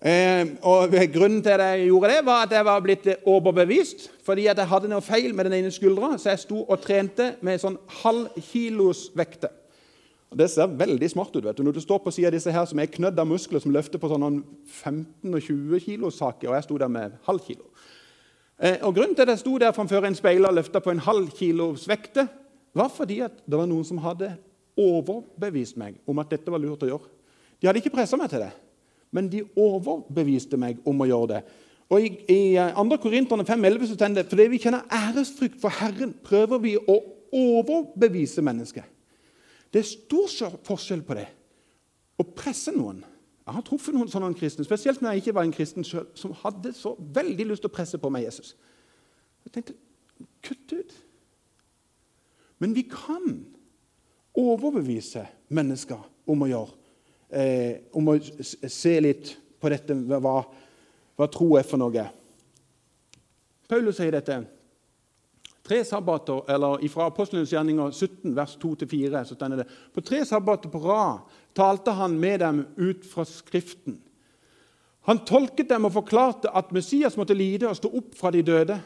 Eh, 0.00 0.46
og 0.64 0.94
Grunnen 1.12 1.42
til 1.44 1.50
at 1.50 1.60
jeg 1.60 1.86
gjorde 1.86 2.08
det, 2.08 2.20
var 2.24 2.46
at 2.46 2.52
jeg 2.52 2.64
var 2.64 2.80
blitt 2.80 3.08
overbevist. 3.28 4.10
Fordi 4.24 4.46
at 4.46 4.58
jeg 4.58 4.68
hadde 4.68 4.88
noe 4.88 5.04
feil 5.04 5.34
med 5.34 5.44
den 5.44 5.58
ene 5.58 5.72
skuldra, 5.72 6.14
så 6.18 6.32
jeg 6.32 6.44
sto 6.46 6.62
og 6.64 6.80
trente 6.80 7.34
med 7.44 7.60
sånn 7.60 7.76
halv 8.00 8.30
kilos 8.50 9.10
vekte 9.16 9.50
Og 10.30 10.38
Det 10.38 10.46
ser 10.50 10.66
veldig 10.66 11.10
smart 11.10 11.36
ut 11.36 11.44
vet 11.44 11.56
du. 11.56 11.62
når 11.62 11.72
du 11.72 11.80
står 11.80 11.98
på 11.98 12.10
siden 12.10 12.28
av 12.28 12.32
disse 12.32 12.52
her 12.52 12.64
som 12.64 12.78
er 12.78 12.86
knødd 12.86 13.18
av 13.18 13.26
muskler 13.26 13.60
som 13.60 13.72
løfter 13.72 13.98
på 13.98 14.08
sånn 14.08 14.44
15-20 14.84 15.80
kilos 15.84 16.16
saker, 16.16 16.48
og 16.48 16.54
jeg 16.54 16.62
sto 16.62 16.78
der 16.78 16.88
med 16.88 17.18
halv 17.26 17.40
kilo. 17.40 17.64
Eh, 18.62 18.78
og 18.82 18.94
Grunnen 18.94 19.14
til 19.14 19.22
at 19.22 19.34
jeg 19.34 19.38
sto 19.42 19.58
der 19.58 19.72
framfor 19.72 20.06
en 20.06 20.14
speiler 20.14 20.48
og 20.48 20.54
løfta 20.54 20.80
på 20.80 20.90
en 20.90 21.02
halv 21.02 21.30
kilos 21.30 21.88
vekte, 21.88 22.28
var 22.72 22.88
fordi 22.88 23.20
at 23.20 23.42
det 23.44 23.58
var 23.58 23.66
noen 23.66 23.84
som 23.84 23.98
hadde 23.98 24.36
overbevist 24.78 25.76
meg 25.76 25.98
om 26.06 26.18
at 26.18 26.30
dette 26.30 26.50
var 26.50 26.62
lurt 26.62 26.86
å 26.86 26.88
gjøre. 26.88 27.10
De 27.60 27.66
hadde 27.66 27.82
ikke 27.82 27.92
pressa 27.98 28.16
meg 28.16 28.30
til 28.30 28.46
det 28.46 28.52
men 29.10 29.28
de 29.30 29.42
overbeviste 29.58 30.58
meg 30.60 30.80
om 30.86 31.02
å 31.02 31.08
gjøre 31.08 31.30
det. 31.34 31.40
Og 31.90 32.04
I, 32.06 32.10
i 32.30 32.40
2. 32.54 32.98
Korinterne 33.02 33.46
5,11 33.46 33.90
så 33.90 33.96
står 33.96 34.14
det 34.14 34.26
fordi 34.30 34.46
vi 34.52 34.60
kjenner 34.62 34.86
æresfrykt 34.94 35.58
for 35.62 35.74
Herren, 35.80 36.14
prøver 36.24 36.62
vi 36.62 36.76
å 36.78 36.98
overbevise 37.34 38.42
mennesket. 38.46 38.86
Det 39.70 39.82
er 39.82 39.88
stor 39.88 40.58
forskjell 40.66 41.02
på 41.06 41.16
det 41.18 41.26
å 42.20 42.26
presse 42.36 42.72
noen. 42.74 43.02
Jeg 43.46 43.56
har 43.56 43.64
truffet 43.66 43.94
noen 43.96 44.10
sånne 44.10 44.34
kristne, 44.38 44.66
spesielt 44.66 45.00
når 45.02 45.16
jeg 45.16 45.24
ikke 45.24 45.34
var 45.38 45.46
en 45.46 45.54
kristen 45.54 45.86
sjøl, 45.86 46.06
som 46.14 46.34
hadde 46.42 46.70
så 46.76 46.92
veldig 46.98 47.48
lyst 47.48 47.64
til 47.64 47.70
å 47.70 47.74
presse 47.74 47.98
på 47.98 48.10
meg 48.12 48.28
Jesus. 48.28 48.52
Jeg 49.46 49.54
tenkte 49.56 49.78
kutt 50.44 50.74
ut. 50.76 50.92
Men 52.60 52.76
vi 52.76 52.84
kan 52.86 53.40
overbevise 54.38 55.24
mennesker 55.48 56.02
om 56.30 56.44
å 56.44 56.50
gjøre 56.50 56.79
eh, 57.32 57.82
om 57.92 58.08
å 58.12 58.16
se 58.20 58.94
litt 59.00 59.34
på 59.60 59.70
dette 59.72 59.94
hva, 59.94 60.40
hva 61.16 61.28
tro 61.30 61.54
er 61.58 61.66
for 61.66 61.80
noe. 61.80 62.06
Paulus 63.70 64.00
sier 64.00 64.14
dette. 64.14 64.40
Tre 65.70 65.84
sabbater, 65.86 66.42
eller 66.50 66.82
Fra 66.90 67.06
Apostlenes 67.06 67.52
gjerninger 67.52 67.92
17, 67.92 68.32
vers 68.34 68.56
2-4 68.58 69.20
så 69.28 69.36
stender 69.36 69.60
det 69.60 69.68
På 69.94 70.02
tre 70.02 70.24
sabbater 70.26 70.72
på 70.72 70.80
rad 70.82 71.20
talte 71.54 71.94
han 71.94 72.16
med 72.18 72.40
dem 72.40 72.64
ut 72.76 73.04
fra 73.06 73.24
Skriften. 73.26 74.00
Han 75.08 75.22
tolket 75.26 75.68
dem 75.68 75.86
og 75.88 75.94
forklarte 75.94 76.50
at 76.54 76.72
Messias 76.74 77.16
måtte 77.18 77.34
lide 77.34 77.68
og 77.68 77.78
stå 77.78 77.90
opp 77.98 78.14
fra 78.18 78.30
de 78.30 78.42
døde, 78.42 78.80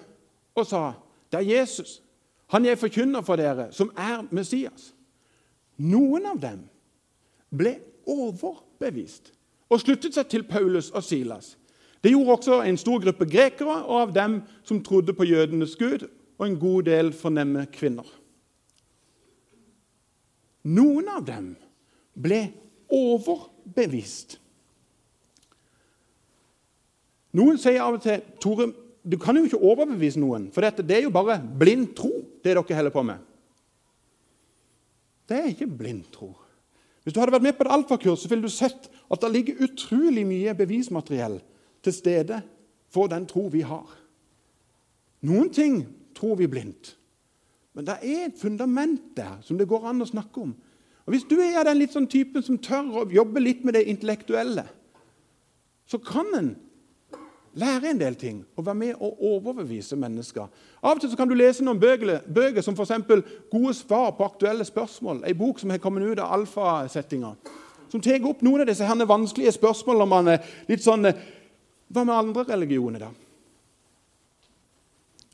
og 0.54 0.66
sa, 0.66 0.92
'Det 1.30 1.40
er 1.40 1.58
Jesus, 1.58 2.02
han 2.46 2.64
jeg 2.64 2.78
forkynner 2.78 3.20
for 3.20 3.36
dere, 3.36 3.72
som 3.72 3.90
er 3.96 4.22
Messias.' 4.30 4.92
Noen 5.76 6.26
av 6.26 6.40
dem 6.40 6.68
ble 7.50 7.76
overbevist 8.06 9.32
og 9.72 9.80
sluttet 9.82 10.16
seg 10.16 10.28
til 10.30 10.44
Paulus 10.46 10.90
og 10.94 11.04
Silas. 11.04 11.54
Det 12.04 12.12
gjorde 12.12 12.36
også 12.36 12.60
en 12.68 12.76
stor 12.76 13.00
gruppe 13.00 13.26
grekere 13.26 13.78
og 13.86 13.96
av 14.02 14.12
dem 14.12 14.36
som 14.66 14.82
trodde 14.84 15.14
på 15.16 15.24
jødenes 15.24 15.76
gud, 15.80 16.04
og 16.38 16.46
en 16.46 16.58
god 16.60 16.82
del 16.90 17.12
fornemme 17.16 17.64
kvinner. 17.72 18.06
Noen 20.64 21.08
av 21.12 21.24
dem 21.24 21.52
ble 22.14 22.40
overbevist. 22.92 24.38
Noen 27.34 27.58
sier 27.58 27.82
av 27.82 27.96
og 27.96 28.04
til 28.04 28.22
Tore, 28.42 28.68
du 29.04 29.16
kan 29.20 29.36
jo 29.36 29.44
ikke 29.48 29.60
overbevise 29.60 30.20
noen, 30.20 30.50
for 30.54 30.64
dette, 30.64 30.84
det 30.86 30.98
er 30.98 31.06
jo 31.06 31.14
bare 31.14 31.38
blind 31.40 31.92
tro, 31.96 32.12
det 32.44 32.54
dere 32.54 32.78
holder 32.78 32.94
på 32.94 33.04
med. 33.06 33.30
Det 35.28 35.40
er 35.40 35.50
ikke 35.50 35.72
blind 35.72 36.04
tro. 36.12 36.34
Hvis 37.04 37.14
du 37.14 37.20
hadde 37.20 37.34
vært 37.36 37.44
med 37.44 37.56
på 37.58 37.66
et 37.66 37.72
alfakurs, 37.74 38.24
så 38.24 38.30
ville 38.32 38.48
du 38.48 38.52
sett 38.52 38.88
at 39.12 39.20
det 39.20 39.32
ligger 39.32 39.64
utrolig 39.66 40.24
mye 40.26 40.54
bevismateriell 40.56 41.38
til 41.84 41.92
stede 41.92 42.40
for 42.92 43.10
den 43.12 43.26
tro 43.28 43.46
vi 43.52 43.60
har. 43.66 43.84
Noen 45.24 45.50
ting 45.52 45.82
tror 46.16 46.38
vi 46.40 46.48
blindt, 46.48 46.94
men 47.76 47.86
det 47.88 47.98
er 48.00 48.28
et 48.28 48.40
fundament 48.40 49.12
der 49.16 49.36
som 49.44 49.58
det 49.60 49.68
går 49.68 49.88
an 49.90 50.04
å 50.04 50.08
snakke 50.08 50.46
om. 50.46 50.54
Og 51.04 51.12
Hvis 51.12 51.26
du 51.28 51.36
er 51.36 51.64
den 51.66 51.80
litt 51.82 51.92
sånn 51.92 52.08
typen 52.08 52.44
som 52.44 52.58
tør 52.62 53.02
å 53.02 53.08
jobbe 53.12 53.42
litt 53.42 53.64
med 53.64 53.76
det 53.76 53.84
intellektuelle, 53.92 54.64
så 55.84 56.00
kan 56.00 56.30
en 56.38 56.54
lære 57.54 57.90
en 57.90 58.00
del 58.00 58.14
ting 58.18 58.44
og 58.56 58.66
være 58.66 58.74
med 58.74 59.00
å 59.00 59.10
overbevise 59.34 59.96
mennesker. 59.96 60.48
Av 60.82 60.96
og 60.96 61.00
til 61.00 61.16
kan 61.16 61.30
du 61.30 61.34
lese 61.38 61.64
noen 61.64 61.80
bøker, 61.80 62.20
bøker 62.26 62.62
som 62.62 62.74
f.eks. 62.74 62.92
'Gode 63.50 63.74
svar 63.74 64.10
på 64.10 64.24
aktuelle 64.24 64.64
spørsmål', 64.64 65.24
en 65.26 65.38
bok 65.38 65.58
som 65.58 65.70
har 65.70 65.78
kommet 65.78 66.02
ut 66.02 66.18
av 66.18 66.32
alfasettinga. 66.32 67.34
Som 67.88 68.00
tar 68.00 68.26
opp 68.26 68.42
noen 68.42 68.60
av 68.60 68.66
disse 68.66 68.84
herne 68.84 69.08
vanskelige 69.08 69.52
spørsmålene 69.52 70.06
man 70.08 70.28
er 70.28 70.38
litt 70.68 70.82
sånn 70.82 71.06
Hva 71.94 72.02
med 72.04 72.14
andre 72.14 72.42
religioner, 72.48 72.98
da? 72.98 73.10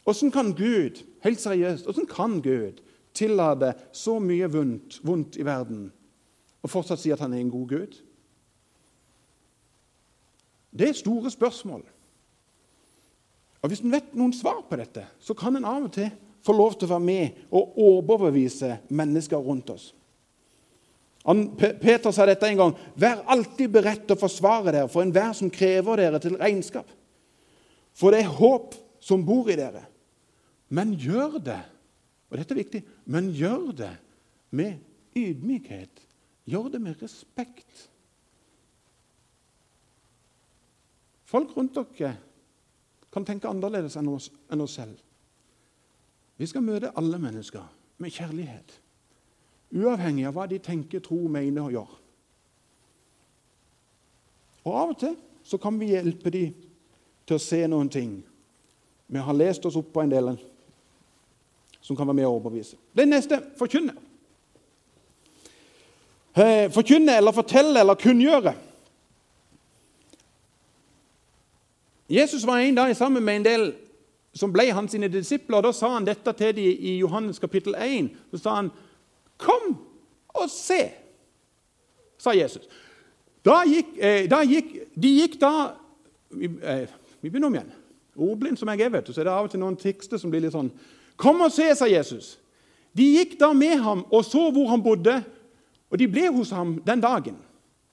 Åssen 0.04 0.30
kan 0.30 0.52
Gud 0.52 0.98
helt 1.24 1.40
seriøst, 1.40 1.84
hvordan 1.84 2.06
kan 2.06 2.40
Gud 2.42 2.82
tillate 3.14 3.72
så 3.92 4.18
mye 4.18 4.48
vondt, 4.50 5.00
vondt 5.02 5.36
i 5.36 5.44
verden 5.46 5.92
og 6.62 6.70
fortsatt 6.70 7.00
si 7.00 7.12
at 7.14 7.20
han 7.20 7.32
er 7.32 7.40
en 7.40 7.50
god 7.50 7.68
Gud? 7.68 7.96
Det 10.78 10.88
er 10.88 10.98
store 10.98 11.30
spørsmål. 11.30 11.82
Og 13.60 13.68
Hvis 13.68 13.82
en 13.84 13.92
vet 13.92 14.14
noen 14.16 14.32
svar 14.32 14.62
på 14.68 14.76
dette, 14.80 15.04
så 15.20 15.34
kan 15.36 15.56
en 15.56 15.68
av 15.68 15.84
og 15.84 15.92
til 15.92 16.10
få 16.42 16.54
lov 16.56 16.78
til 16.78 16.88
å 16.88 16.94
være 16.94 17.04
med 17.04 17.40
og 17.52 17.74
overbevise 17.76 18.78
mennesker 18.88 19.36
rundt 19.36 19.70
oss. 19.74 19.90
Peter 21.58 22.08
sa 22.16 22.24
dette 22.24 22.48
en 22.48 22.56
gang.: 22.56 22.72
Vær 22.96 23.20
alltid 23.28 23.68
beredt 23.68 24.06
til 24.06 24.16
å 24.16 24.22
forsvare 24.22 24.72
dere 24.72 24.88
for 24.88 25.04
enhver 25.04 25.34
som 25.36 25.50
krever 25.52 26.00
dere 26.00 26.18
til 26.18 26.38
regnskap. 26.40 26.88
For 27.92 28.10
det 28.10 28.22
er 28.24 28.38
håp 28.40 28.74
som 29.00 29.26
bor 29.26 29.50
i 29.52 29.58
dere. 29.58 29.84
Men 30.70 30.94
gjør 30.96 31.36
det 31.44 31.60
og 32.30 32.38
dette 32.38 32.54
er 32.54 32.62
viktig, 32.62 32.80
men 33.10 33.32
gjør 33.34 33.72
det 33.74 33.92
med 34.54 34.78
ydmykhet. 35.18 36.02
Gjør 36.46 36.68
det 36.70 36.80
med 36.82 37.02
respekt. 37.02 37.86
Folk 41.30 41.56
rundt 41.56 41.74
dere 41.74 42.14
kan 43.12 43.24
tenke 43.26 43.48
annerledes 43.50 43.96
enn 43.98 44.08
oss, 44.08 44.30
enn 44.50 44.62
oss 44.62 44.76
selv. 44.78 44.98
Vi 46.40 46.46
skal 46.48 46.64
møte 46.64 46.92
alle 46.96 47.18
mennesker 47.20 47.66
med 48.00 48.14
kjærlighet, 48.14 48.76
uavhengig 49.76 50.26
av 50.28 50.36
hva 50.38 50.46
de 50.50 50.60
tenker, 50.62 51.02
tror, 51.04 51.26
mener 51.28 51.66
og 51.66 51.74
gjør. 51.74 51.96
Og 54.64 54.76
Av 54.76 54.92
og 54.92 54.98
til 55.00 55.16
så 55.44 55.58
kan 55.58 55.78
vi 55.80 55.92
hjelpe 55.94 56.30
dem 56.32 56.54
til 57.26 57.36
å 57.36 57.42
se 57.42 57.60
noen 57.68 57.88
ting. 57.92 58.20
Vi 59.10 59.18
har 59.18 59.36
lest 59.36 59.64
oss 59.66 59.76
opp 59.78 59.90
på 59.94 60.02
en 60.04 60.12
del 60.12 60.32
som 61.80 61.96
kan 61.96 62.06
være 62.06 62.20
med 62.20 62.28
å 62.28 62.34
overbevise. 62.36 62.76
Det 62.94 63.06
neste 63.08 63.40
forkynne. 63.58 63.94
Eh, 66.34 66.68
forkynne 66.70 67.16
eller 67.18 67.34
fortelle 67.34 67.80
eller 67.80 67.98
kunngjøre. 67.98 68.54
Jesus 72.10 72.46
var 72.46 72.58
en 72.58 72.74
dag 72.74 72.96
sammen 72.96 73.24
med 73.24 73.36
en 73.36 73.44
del 73.44 73.72
som 74.34 74.52
ble 74.52 74.66
hans 74.74 74.90
sine 74.90 75.08
disipler. 75.08 75.62
Da 75.62 75.70
sa 75.72 75.92
han 75.94 76.06
dette 76.06 76.32
til 76.34 76.56
dem 76.56 76.78
i 76.78 76.96
Johannes 76.98 77.38
kapittel 77.38 77.74
1. 77.78 78.10
Så 78.30 78.38
sa 78.38 78.54
han, 78.54 78.70
'Kom 79.38 79.78
og 80.28 80.50
se', 80.50 80.90
sa 82.18 82.30
Jesus. 82.30 82.62
Da 83.44 83.62
gikk, 83.64 83.86
eh, 83.98 84.30
da 84.30 84.42
gikk, 84.44 84.66
de 85.02 85.08
gikk 85.08 85.40
da 85.40 85.72
eh, 86.62 86.88
Vi 87.22 87.28
begynner 87.30 87.46
om 87.46 87.54
igjen. 87.54 87.72
Ordblind 88.16 88.56
som 88.56 88.68
jeg 88.68 88.80
er, 88.80 88.88
vet 88.88 89.06
du, 89.06 89.12
så 89.12 89.20
er 89.20 89.24
det 89.24 89.32
av 89.32 89.44
og 89.44 89.50
til 89.50 89.60
noen 89.60 89.76
tekster 89.76 90.18
som 90.18 90.30
blir 90.30 90.40
litt 90.40 90.52
sånn 90.52 90.70
'Kom 91.16 91.40
og 91.40 91.52
se', 91.52 91.74
sa 91.74 91.86
Jesus. 91.86 92.38
De 92.96 93.02
gikk 93.02 93.38
da 93.40 93.52
med 93.52 93.78
ham 93.78 94.04
og 94.10 94.24
så 94.24 94.50
hvor 94.50 94.68
han 94.68 94.82
bodde, 94.82 95.24
og 95.90 95.98
de 95.98 96.08
ble 96.08 96.28
hos 96.28 96.50
ham 96.50 96.82
den 96.86 97.00
dagen. 97.00 97.36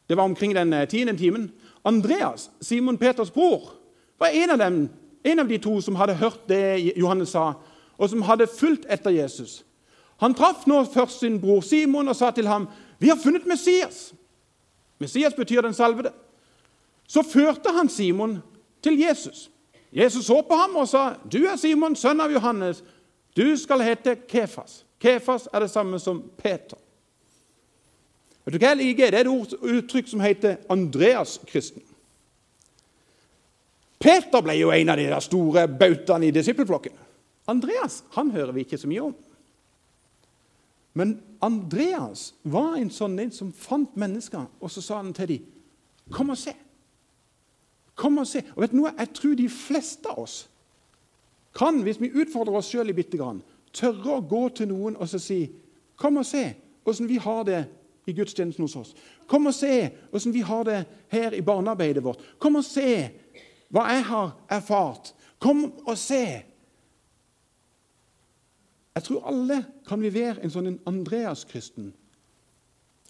Det 0.10 0.18
var 0.18 0.24
omkring 0.24 0.56
den 0.56 0.74
eh, 0.74 0.88
tiende 0.88 1.18
timen. 1.18 1.52
Andreas, 1.86 2.50
Simon 2.62 2.98
Peters 2.98 3.32
bror, 3.32 3.77
var 4.20 4.28
en 4.28 4.50
av, 4.50 4.58
dem, 4.58 4.90
en 5.24 5.40
av 5.40 5.48
de 5.48 5.58
to 5.58 5.82
som 5.82 5.96
hadde 5.96 6.18
hørt 6.18 6.48
det 6.50 6.94
Johannes 6.98 7.30
sa, 7.30 7.54
og 7.98 8.10
som 8.10 8.22
hadde 8.22 8.48
fulgt 8.48 8.86
etter 8.90 9.14
Jesus. 9.14 9.64
Han 10.18 10.34
traff 10.34 10.66
nå 10.68 10.84
først 10.94 11.20
sin 11.20 11.42
bror 11.42 11.62
Simon 11.62 12.08
og 12.08 12.16
sa 12.16 12.32
til 12.32 12.48
ham, 12.48 12.68
'Vi 13.00 13.08
har 13.08 13.16
funnet 13.24 13.46
Messias.' 13.46 14.14
Messias 15.00 15.34
betyr 15.34 15.62
den 15.62 15.74
salvede. 15.74 16.12
Så 17.08 17.22
førte 17.22 17.70
han 17.72 17.90
Simon 17.90 18.40
til 18.84 19.00
Jesus. 19.00 19.50
Jesus 19.94 20.26
så 20.26 20.42
på 20.42 20.56
ham 20.56 20.76
og 20.76 20.88
sa, 20.88 21.14
'Du 21.32 21.46
er 21.46 21.56
Simon, 21.56 21.96
sønn 21.96 22.22
av 22.22 22.32
Johannes. 22.32 22.84
Du 23.38 23.58
skal 23.58 23.82
hete 23.82 24.16
Kefas.' 24.16 24.84
Kefas 25.00 25.48
er 25.54 25.60
det 25.60 25.70
samme 25.70 26.00
som 26.00 26.24
Peter. 26.38 26.78
Vet 28.46 28.54
du 28.54 28.58
hva 28.58 28.68
jeg 28.68 28.78
liker? 28.78 29.12
Det 29.12 29.20
er 29.20 29.30
et 29.30 29.54
uttrykk 29.62 30.08
som 30.08 30.20
heter 30.20 30.56
Andreas-kristen. 30.70 31.82
Peter 34.00 34.44
ble 34.46 34.58
jo 34.60 34.72
en 34.72 34.90
av 34.94 35.00
de 35.00 35.22
store 35.26 35.68
bautaene 35.68 36.28
i 36.28 36.36
disippelflokken. 36.36 36.94
Andreas 37.48 38.04
han 38.18 38.32
hører 38.32 38.54
vi 38.54 38.66
ikke 38.66 38.78
så 38.78 38.90
mye 38.90 39.08
om. 39.08 39.16
Men 40.98 41.18
Andreas 41.46 42.32
var 42.42 42.76
en 42.78 42.90
sånn 42.94 43.20
en 43.22 43.32
som 43.34 43.52
fant 43.54 43.94
mennesker, 44.00 44.48
og 44.60 44.72
så 44.74 44.82
sa 44.82 44.98
han 44.98 45.14
til 45.14 45.28
dem, 45.28 45.46
'Kom 46.12 46.30
og 46.30 46.38
se.' 46.38 46.56
Kom 47.96 48.18
og 48.18 48.28
se. 48.28 48.44
Og 48.56 48.62
vet 48.62 48.72
du 48.72 48.78
noe? 48.78 48.94
Jeg 48.98 49.14
tror 49.14 49.36
de 49.36 49.50
fleste 49.50 50.10
av 50.10 50.20
oss 50.20 50.48
kan, 51.58 51.82
hvis 51.82 52.02
vi 52.02 52.12
utfordrer 52.14 52.60
oss 52.60 52.70
sjøl 52.70 52.94
bitte 52.94 53.18
grann, 53.18 53.42
tørre 53.74 54.18
å 54.18 54.26
gå 54.30 54.44
til 54.58 54.68
noen 54.68 54.98
og 54.98 55.10
så 55.10 55.20
si 55.20 55.50
'Kom 55.98 56.18
og 56.18 56.26
se 56.26 56.54
åssen 56.86 57.08
vi 57.08 57.18
har 57.18 57.44
det 57.44 57.66
i 58.06 58.14
gudstjenesten 58.14 58.64
hos 58.64 58.76
oss.' 58.76 58.96
'Kom 59.28 59.48
og 59.48 59.54
se 59.54 59.92
åssen 60.14 60.34
vi 60.34 60.42
har 60.42 60.64
det 60.64 60.86
her 61.10 61.34
i 61.34 61.42
barnearbeidet 61.42 62.04
vårt.' 62.04 62.22
'Kom 62.40 62.56
og 62.56 62.64
se 62.64 63.12
hva 63.74 63.88
jeg 63.92 64.06
har 64.08 64.34
erfart. 64.50 65.14
Kom 65.44 65.68
og 65.86 65.98
se. 66.00 66.24
Jeg 68.98 69.06
tror 69.06 69.28
alle 69.30 69.62
kan 69.88 70.02
vi 70.02 70.10
være 70.14 70.42
en 70.42 70.54
sånn 70.54 70.80
Andreas-kristen. 70.90 71.92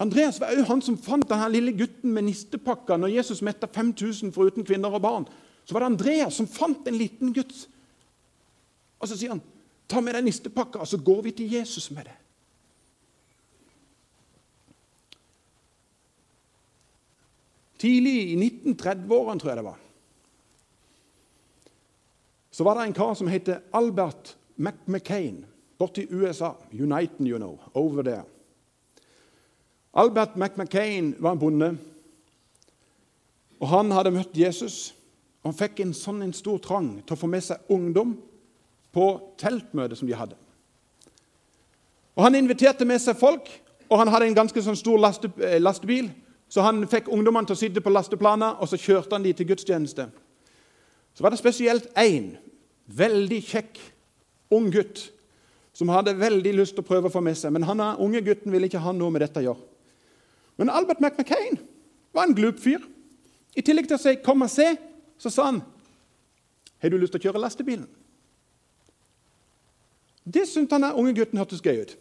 Andreas 0.03 0.37
var 0.41 0.53
òg 0.53 0.67
han 0.69 0.83
som 0.83 0.97
fant 1.01 1.25
denne 1.29 1.47
lille 1.49 1.73
gutten 1.77 2.11
med 2.13 2.27
nistepakka 2.27 2.99
når 2.99 3.15
Jesus 3.15 3.41
metta 3.45 3.69
5000 3.71 4.33
foruten 4.35 4.67
kvinner 4.67 4.93
og 4.93 5.01
barn. 5.01 5.25
Så 5.65 5.73
var 5.73 5.85
det 5.85 5.93
Andreas 5.93 6.37
som 6.37 6.49
fant 6.49 6.85
en 6.87 6.99
liten 6.99 7.33
gutt. 7.33 7.55
Og 8.99 9.07
så 9.09 9.17
sier 9.17 9.33
han, 9.33 9.41
'Ta 9.87 10.01
med 10.01 10.15
deg 10.15 10.23
nistepakka, 10.23 10.79
og 10.79 10.87
så 10.87 10.97
går 10.97 11.21
vi 11.21 11.31
til 11.31 11.51
Jesus 11.53 11.91
med 11.91 12.05
det.' 12.05 12.19
Tidlig 17.79 18.33
i 18.33 18.35
1930-årene, 18.35 19.39
tror 19.39 19.49
jeg 19.49 19.57
det 19.57 19.65
var, 19.65 19.77
så 22.57 22.63
var 22.63 22.73
det 22.75 22.87
en 22.87 22.93
kar 22.93 23.13
som 23.13 23.27
heter 23.27 23.59
Albert 23.71 24.37
McMcCain 24.55 25.45
borti 25.77 26.07
USA. 26.09 26.55
Uniten, 26.71 27.27
you 27.27 27.37
know. 27.37 27.59
Over 27.73 28.03
there. 28.03 28.23
Albert 29.93 30.35
McMcCain 30.35 31.15
var 31.19 31.31
en 31.31 31.39
bonde. 31.39 31.77
Og 33.59 33.67
Han 33.67 33.91
hadde 33.91 34.11
møtt 34.11 34.33
Jesus. 34.33 34.95
og 35.43 35.51
Han 35.51 35.59
fikk 35.59 35.83
en 35.83 35.93
sånn 35.93 36.23
en 36.25 36.33
stor 36.33 36.57
trang 36.57 36.95
til 37.03 37.13
å 37.13 37.19
få 37.19 37.29
med 37.29 37.45
seg 37.45 37.69
ungdom 37.69 38.15
på 38.89 39.05
teltmøtet 39.37 40.01
som 40.01 40.09
de 40.09 40.17
hadde. 40.17 40.35
Og 42.15 42.23
Han 42.23 42.35
inviterte 42.35 42.85
med 42.89 43.01
seg 43.01 43.21
folk, 43.21 43.51
og 43.89 43.99
han 43.99 44.07
hadde 44.07 44.31
en 44.31 44.39
ganske 44.41 44.61
sånn 44.65 44.75
stor 44.75 44.97
laste, 44.97 45.29
eh, 45.45 45.59
lastebil. 45.61 46.09
Så 46.49 46.61
han 46.61 46.87
fikk 46.87 47.05
ungdommene 47.07 47.45
til 47.45 47.53
å 47.53 47.59
sitte 47.59 47.81
på 47.81 47.93
lasteplaner, 47.93 48.57
og 48.57 48.67
så 48.67 48.81
kjørte 48.81 49.13
han 49.13 49.23
de 49.23 49.33
til 49.33 49.45
gudstjeneste. 49.45 50.09
Så 51.13 51.21
var 51.21 51.29
det 51.29 51.39
spesielt 51.39 51.93
én 51.93 52.37
veldig 52.87 53.39
kjekk 53.43 53.79
ung 54.55 54.69
gutt 54.71 55.09
som 55.77 55.91
hadde 55.93 56.15
veldig 56.17 56.55
lyst 56.57 56.73
til 56.73 56.81
å 56.81 56.87
prøve 56.87 57.09
å 57.09 57.13
få 57.13 57.21
med 57.21 57.37
seg. 57.37 57.53
Men 57.53 57.67
han 57.67 57.83
unge 58.01 58.23
gutten 58.25 58.53
ville 58.53 58.69
ikke 58.69 58.81
ha 58.81 58.93
noe 58.95 59.13
med 59.13 59.21
dette 59.21 59.43
å 59.43 59.45
gjøre. 59.49 59.65
Men 60.57 60.71
Albert 60.73 61.03
McMacCain 61.03 61.59
var 62.15 62.25
en 62.25 62.33
glup 62.37 62.57
fyr. 62.63 62.81
I 63.57 63.61
tillegg 63.61 63.87
til 63.87 63.97
å 63.97 64.01
si 64.01 64.15
'kom 64.15 64.41
og 64.41 64.49
se', 64.49 64.77
så 65.17 65.29
sa 65.29 65.43
han 65.45 65.61
'Har 66.81 66.89
du 66.89 66.97
lyst 66.97 67.11
til 67.13 67.21
å 67.21 67.25
kjøre 67.25 67.41
lastebilen?' 67.41 67.87
Det 70.25 70.47
syntes 70.47 70.71
han 70.71 70.81
den 70.81 70.91
unge 70.91 71.13
gutten 71.13 71.39
hørtes 71.39 71.61
gøy 71.61 71.81
ut. 71.81 71.95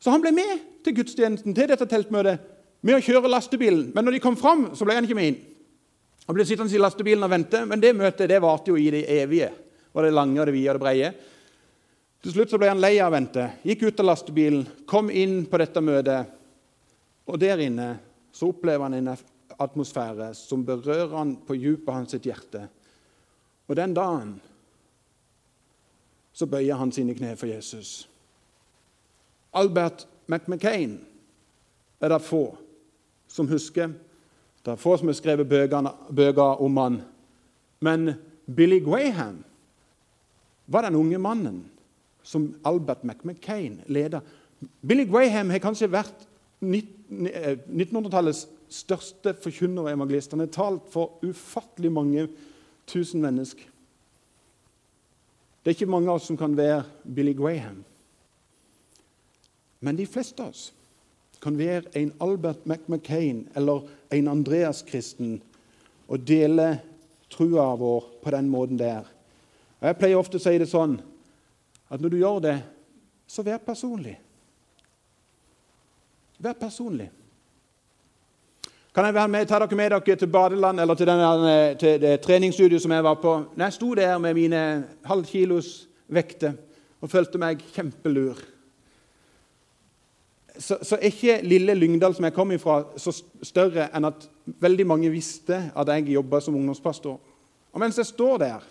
Så 0.00 0.10
han 0.10 0.22
ble 0.22 0.32
med 0.32 0.60
til 0.84 0.94
gudstjenesten 0.94 1.54
til 1.54 1.68
dette 1.68 1.86
teltmøtet 1.86 2.38
med 2.82 2.94
å 2.94 3.02
kjøre 3.02 3.28
lastebilen. 3.28 3.92
Men 3.94 4.04
når 4.04 4.12
de 4.12 4.20
kom 4.20 4.36
fram, 4.36 4.74
så 4.76 4.84
ble 4.84 4.94
han 4.94 5.04
ikke 5.04 5.14
med 5.14 5.26
inn. 5.26 5.40
Han 6.26 6.34
ble 6.34 6.44
sittende 6.44 6.74
i 6.74 6.78
lastebilen 6.78 7.24
og 7.24 7.30
vente, 7.30 7.66
men 7.66 7.80
det 7.80 7.96
møtet 7.96 8.28
det 8.28 8.42
varte 8.42 8.68
jo 8.68 8.76
i 8.76 8.90
det 8.90 9.04
evige. 9.08 9.52
Og 9.96 10.04
det 10.04 10.12
lange 10.12 10.42
og 10.42 10.46
det 10.46 10.54
vide 10.54 10.74
og 10.74 10.76
det 10.76 10.84
breie. 10.84 11.12
Til 12.22 12.34
slutt 12.34 12.52
så 12.52 12.58
ble 12.60 12.68
han 12.68 12.82
lei 12.82 12.96
av 13.00 13.08
å 13.08 13.16
vente, 13.16 13.44
gikk 13.64 13.86
ut 13.86 14.00
av 14.02 14.10
lastebilen, 14.10 14.64
kom 14.88 15.08
inn 15.08 15.44
på 15.48 15.60
dette 15.62 15.82
møtet. 15.84 16.32
Og 17.26 17.38
der 17.40 17.62
inne 17.64 17.94
så 18.34 18.50
opplever 18.52 18.84
han 18.84 18.96
en 18.98 19.14
atmosfære 19.56 20.32
som 20.36 20.64
berører 20.66 21.14
han 21.16 21.36
på 21.46 21.56
dypet 21.56 21.88
av 21.88 21.98
hans 22.00 22.18
hjerte. 22.18 22.66
Og 23.66 23.78
den 23.78 23.94
dagen 23.96 24.36
så 26.36 26.46
bøyer 26.50 26.76
han 26.76 26.92
sine 26.92 27.16
kne 27.16 27.32
for 27.40 27.48
Jesus. 27.48 28.04
Albert 29.56 30.04
McMcCain 30.28 30.98
er 32.00 32.12
det 32.12 32.22
få 32.26 32.44
som 33.32 33.48
husker. 33.48 33.94
Det 34.62 34.74
er 34.74 34.80
få 34.80 34.96
som 34.98 35.08
har 35.08 35.16
skrevet 35.16 35.48
bøker 35.48 36.62
om 36.62 36.82
han. 36.82 37.00
Men 37.80 38.14
Billy 38.46 38.82
Graham 38.84 39.44
var 40.66 40.86
den 40.86 40.98
unge 40.98 41.18
mannen 41.18 41.64
som 42.26 42.54
Albert 42.64 43.04
McMcCain 43.04 43.80
leder. 43.86 44.20
Billy 44.80 45.04
Graham 45.04 45.50
har 45.50 45.62
kanskje 45.62 45.90
vært 45.92 46.26
1900-tallets 46.60 48.44
eh, 48.44 48.52
største 48.72 49.34
forkynner 49.42 49.86
og 49.86 49.92
evangelist. 49.92 50.32
Han 50.34 50.42
har 50.42 50.50
talt 50.52 50.88
for 50.90 51.20
ufattelig 51.22 51.92
mange 51.92 52.26
tusen 52.90 53.22
mennesker. 53.22 53.68
Det 55.62 55.70
er 55.70 55.78
ikke 55.78 55.90
mange 55.90 56.10
av 56.10 56.18
oss 56.20 56.26
som 56.30 56.38
kan 56.38 56.56
være 56.56 56.84
Billy 57.02 57.34
Graham. 57.34 57.84
Men 59.80 59.98
de 59.98 60.06
fleste 60.06 60.42
av 60.42 60.54
oss 60.54 60.70
kan 61.42 61.58
være 61.58 61.92
en 61.98 62.12
Albert 62.22 62.66
McMcCain 62.66 63.44
eller 63.54 63.86
en 64.14 64.28
Andreas-kristen 64.32 65.36
og 66.08 66.22
dele 66.26 66.80
trua 67.30 67.74
vår 67.78 68.06
på 68.22 68.32
den 68.34 68.48
måten 68.50 68.78
der. 68.80 69.06
Jeg 69.80 69.98
pleier 69.98 70.18
ofte 70.18 70.40
å 70.40 70.42
si 70.42 70.56
det 70.58 70.68
sånn 70.70 70.96
at 71.92 72.00
når 72.00 72.12
du 72.12 72.18
gjør 72.18 72.40
det, 72.42 72.56
så 73.28 73.44
vær 73.46 73.60
personlig. 73.62 74.16
Vær 76.42 76.56
personlig. 76.58 77.10
Kan 78.96 79.04
jeg 79.04 79.14
være 79.14 79.28
med, 79.28 79.46
ta 79.48 79.58
dere 79.60 79.76
med 79.76 79.92
dere 79.92 80.16
til 80.16 80.30
badeland 80.32 80.80
eller 80.80 80.96
til, 80.96 81.10
denne, 81.10 81.56
til 81.76 81.98
det 82.00 82.14
treningsstudioet 82.24 82.82
som 82.82 82.94
jeg 82.96 83.04
var 83.04 83.18
på? 83.20 83.34
Når 83.52 83.64
jeg 83.66 83.76
sto 83.76 83.90
der 83.94 84.18
med 84.18 84.38
mine 84.38 84.60
halvkilos 85.04 85.72
vekter 86.08 86.56
og 87.04 87.12
følte 87.12 87.40
meg 87.42 87.60
kjempelur 87.74 88.40
så, 90.58 90.78
så 90.82 90.96
er 90.96 91.10
ikke 91.10 91.40
lille 91.44 91.74
Lyngdal, 91.76 92.14
som 92.16 92.24
jeg 92.24 92.32
kom 92.32 92.52
ifra, 92.54 92.78
så 92.96 93.12
større 93.44 93.90
enn 93.94 94.08
at 94.08 94.26
veldig 94.62 94.86
mange 94.88 95.10
visste 95.12 95.58
at 95.76 95.90
jeg 95.92 96.14
jobba 96.14 96.40
som 96.40 96.56
ungdomspastor. 96.56 97.18
Og 97.72 97.82
mens 97.82 97.98
jeg 98.00 98.08
står 98.08 98.38
der 98.40 98.64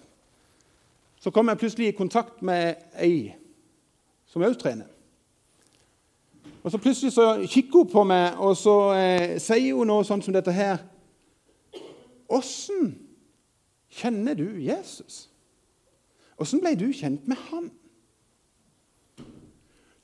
så 1.26 1.32
kom 1.32 1.48
jeg 1.50 1.58
plutselig 1.58 1.88
i 1.88 1.92
kontakt 1.98 2.42
med 2.46 2.76
ei 3.02 3.32
som 4.30 4.44
òg 4.46 4.60
trener. 4.62 4.86
Og 6.62 6.70
så 6.72 6.78
Plutselig 6.78 7.14
så 7.16 7.48
kikker 7.50 7.82
hun 7.82 7.90
på 7.90 8.04
meg, 8.06 8.38
og 8.38 8.54
så 8.58 8.76
eh, 8.94 9.34
sier 9.42 9.74
hun 9.74 9.90
noe 9.90 10.06
sånt 10.06 10.22
som 10.22 10.36
dette 10.36 10.54
her. 10.54 10.84
Åssen 12.30 12.94
kjenner 13.90 14.38
du 14.38 14.46
Jesus? 14.68 15.26
Åssen 16.38 16.62
ble 16.62 16.76
du 16.78 16.92
kjent 16.94 17.26
med 17.26 17.42
han? 17.50 17.74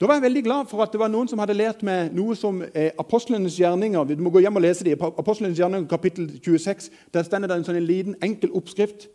Da 0.01 0.09
var 0.09 0.17
jeg 0.17 0.25
veldig 0.25 0.45
glad 0.49 0.73
for 0.73 0.81
at 0.81 0.89
det 0.89 1.05
var 1.05 1.13
noen 1.13 1.29
som 1.29 1.45
hadde 1.45 1.53
lært 1.53 1.85
meg 1.85 2.09
noe 2.17 2.33
som 2.33 2.65
er 2.73 2.95
apostlenes 2.97 3.61
gjerninger. 3.61 4.09
Du 4.09 4.25
må 4.25 4.33
gå 4.33 4.41
hjem 4.41 4.57
og 4.57 4.65
lese 4.65 4.89
det. 4.89 4.97
Apostlenes 4.97 5.61
gjerninger, 5.61 5.85
kapittel 5.85 6.31
26. 6.41 6.89
Der 7.13 7.29
stender 7.29 7.51
det 7.51 7.61
en 7.61 7.69
sånn 7.69 7.83
liten, 7.85 8.17
enkel 8.25 8.57
oppskrift 8.57 9.11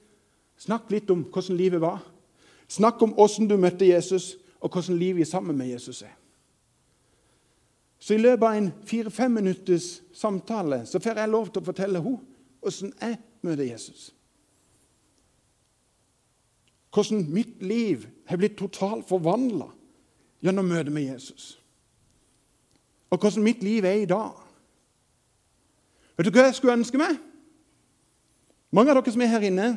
Snakk 0.59 0.91
litt 0.91 1.11
om 1.13 1.25
hvordan 1.33 1.59
livet 1.59 1.81
var. 1.81 2.01
Snakk 2.69 3.03
om 3.03 3.13
hvordan 3.15 3.49
du 3.49 3.57
møtte 3.61 3.89
Jesus, 3.89 4.35
og 4.61 4.73
hvordan 4.73 4.99
livet 4.99 5.29
sammen 5.29 5.57
med 5.59 5.69
Jesus 5.69 6.03
er. 6.03 6.15
Så 7.99 8.15
i 8.15 8.21
løpet 8.21 8.47
av 8.47 8.57
en 8.57 8.73
fire-fem 8.87 9.33
minutters 9.33 10.01
samtale 10.15 10.83
så 10.87 11.01
får 11.03 11.21
jeg 11.21 11.33
lov 11.33 11.49
til 11.51 11.63
å 11.63 11.67
fortelle 11.67 12.03
henne 12.03 12.35
hvordan 12.61 12.93
jeg 13.01 13.19
møter 13.47 13.65
Jesus. 13.65 14.11
Hvordan 16.95 17.27
mitt 17.33 17.63
liv 17.63 18.07
har 18.27 18.41
blitt 18.41 18.57
totalt 18.59 19.09
forvandla 19.09 19.69
gjennom 20.45 20.69
møtet 20.69 20.93
med 20.93 21.09
Jesus. 21.11 21.57
Og 23.11 23.19
hvordan 23.21 23.45
mitt 23.45 23.63
liv 23.63 23.85
er 23.85 24.03
i 24.03 24.09
dag. 24.09 24.33
Vet 26.17 26.27
du 26.27 26.33
hva 26.33 26.47
jeg 26.49 26.57
skulle 26.57 26.79
ønske 26.79 27.01
meg? 27.01 27.19
Mange 28.75 28.91
av 28.93 28.99
dere 28.99 29.13
som 29.13 29.23
er 29.25 29.31
her 29.35 29.45
inne, 29.47 29.69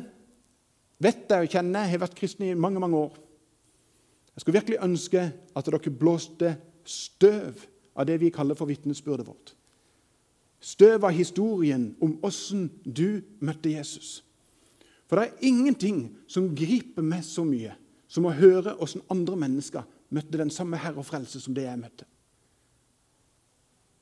vet 1.00 1.30
jeg 1.30 1.48
og 1.48 1.54
kjenner, 1.54 1.86
jeg 1.86 1.96
har 1.96 2.04
vært 2.04 2.18
kristen 2.18 2.48
i 2.48 2.56
mange 2.58 2.82
mange 2.82 2.98
år. 2.98 3.18
Jeg 4.36 4.44
skulle 4.44 4.60
virkelig 4.60 4.82
ønske 4.84 5.26
at 5.56 5.68
dere 5.68 5.92
blåste 6.00 6.56
støv 6.88 7.66
av 8.00 8.08
det 8.08 8.20
vi 8.22 8.32
kaller 8.32 8.56
for 8.56 8.70
vitnesbyrdet 8.70 9.28
vårt. 9.28 9.54
Støv 10.60 11.06
av 11.08 11.16
historien 11.16 11.90
om 12.04 12.18
åssen 12.24 12.70
du 12.84 13.22
møtte 13.40 13.72
Jesus. 13.72 14.20
For 15.08 15.18
det 15.18 15.28
er 15.28 15.50
ingenting 15.50 16.02
som 16.30 16.52
griper 16.56 17.04
meg 17.04 17.24
så 17.26 17.46
mye 17.48 17.74
som 18.10 18.28
å 18.28 18.36
høre 18.36 18.76
åssen 18.82 19.04
andre 19.12 19.38
mennesker 19.40 19.88
møtte 20.14 20.40
den 20.40 20.52
samme 20.54 20.80
Herre 20.82 21.02
og 21.02 21.08
Frelse 21.08 21.42
som 21.42 21.56
det 21.56 21.66
jeg 21.68 21.80
møtte. 21.80 22.08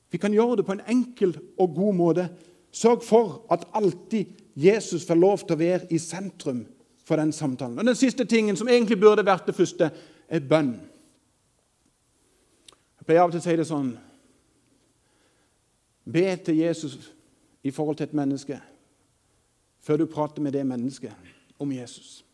Vi 0.08 0.18
kan 0.20 0.32
gjøre 0.32 0.60
det 0.60 0.66
på 0.68 0.74
en 0.76 0.86
enkel 0.88 1.34
og 1.60 1.74
god 1.76 1.96
måte. 1.96 2.28
Sørg 2.72 3.02
for 3.04 3.42
at 3.52 3.66
alltid 3.76 4.38
Jesus 4.56 5.04
får 5.06 5.18
lov 5.20 5.42
til 5.44 5.56
å 5.56 5.60
være 5.60 5.90
i 5.92 6.00
sentrum 6.00 6.64
for 7.08 7.16
den 7.16 7.32
samtalen. 7.32 7.78
Og 7.78 7.84
Den 7.84 7.96
siste 7.96 8.24
tingen, 8.24 8.56
som 8.56 8.68
egentlig 8.68 9.00
burde 9.00 9.24
vært 9.26 9.46
det 9.46 9.54
første, 9.56 9.90
er 10.28 10.44
bønn. 10.44 10.74
Jeg 12.98 13.06
pleier 13.06 13.22
av 13.22 13.30
og 13.30 13.32
til 13.32 13.40
å 13.40 13.46
si 13.46 13.56
det 13.56 13.66
sånn 13.68 13.94
Be 16.08 16.24
til 16.40 16.56
Jesus 16.56 17.10
i 17.64 17.70
forhold 17.70 17.98
til 17.98 18.08
et 18.08 18.16
menneske 18.16 18.56
før 19.84 20.00
du 20.00 20.06
prater 20.08 20.42
med 20.44 20.52
det 20.56 20.62
mennesket 20.66 21.12
om 21.60 21.72
Jesus. 21.72 22.24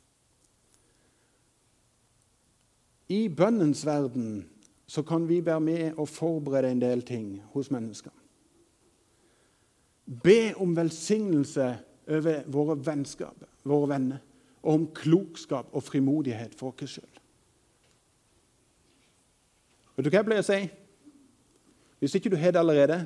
I 3.10 3.28
bønnens 3.28 3.82
verden 3.86 4.44
så 4.86 5.02
kan 5.02 5.26
vi 5.28 5.40
være 5.44 5.60
med 5.60 5.98
og 5.98 6.08
forberede 6.08 6.70
en 6.70 6.82
del 6.82 7.02
ting 7.02 7.42
hos 7.54 7.70
mennesker. 7.70 8.14
Be 10.22 10.54
om 10.56 10.76
velsignelse 10.76 11.68
over 12.08 12.46
våre 12.46 12.78
vennskap, 12.78 13.42
våre 13.64 13.90
venner 13.94 14.22
og 14.64 14.72
om 14.72 14.86
klokskap 14.96 15.68
og 15.72 15.84
frimodighet 15.84 16.56
for 16.56 16.72
oss 16.72 16.96
sjøl. 16.96 17.20
Vet 19.94 20.06
du 20.06 20.10
hva 20.10 20.18
jeg 20.18 20.26
pleier 20.26 20.42
å 20.42 20.48
si? 20.48 20.60
Hvis 22.00 22.16
ikke 22.18 22.32
du 22.32 22.36
har 22.40 22.54
det 22.54 22.60
allerede, 22.60 22.98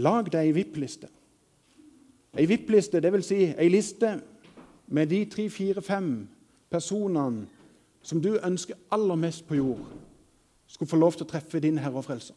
lag 0.00 0.30
deg 0.30 0.46
ei 0.46 0.54
VIP-liste. 0.56 1.10
Ei 2.38 2.46
VIP-liste, 2.48 3.02
dvs. 3.02 3.26
Si 3.26 3.40
ei 3.50 3.68
liste 3.68 4.14
med 4.86 5.10
de 5.10 5.24
tre, 5.28 5.48
fire, 5.52 5.82
fem 5.84 6.28
personene 6.70 7.46
som 8.02 8.22
du 8.22 8.36
ønsker 8.38 8.78
aller 8.94 9.18
mest 9.20 9.44
på 9.48 9.58
jord, 9.58 9.82
skulle 10.68 10.88
få 10.88 11.00
lov 11.00 11.16
til 11.16 11.26
å 11.26 11.30
treffe 11.32 11.60
din 11.60 11.80
Herre 11.82 12.00
og 12.00 12.06
Frelser. 12.06 12.36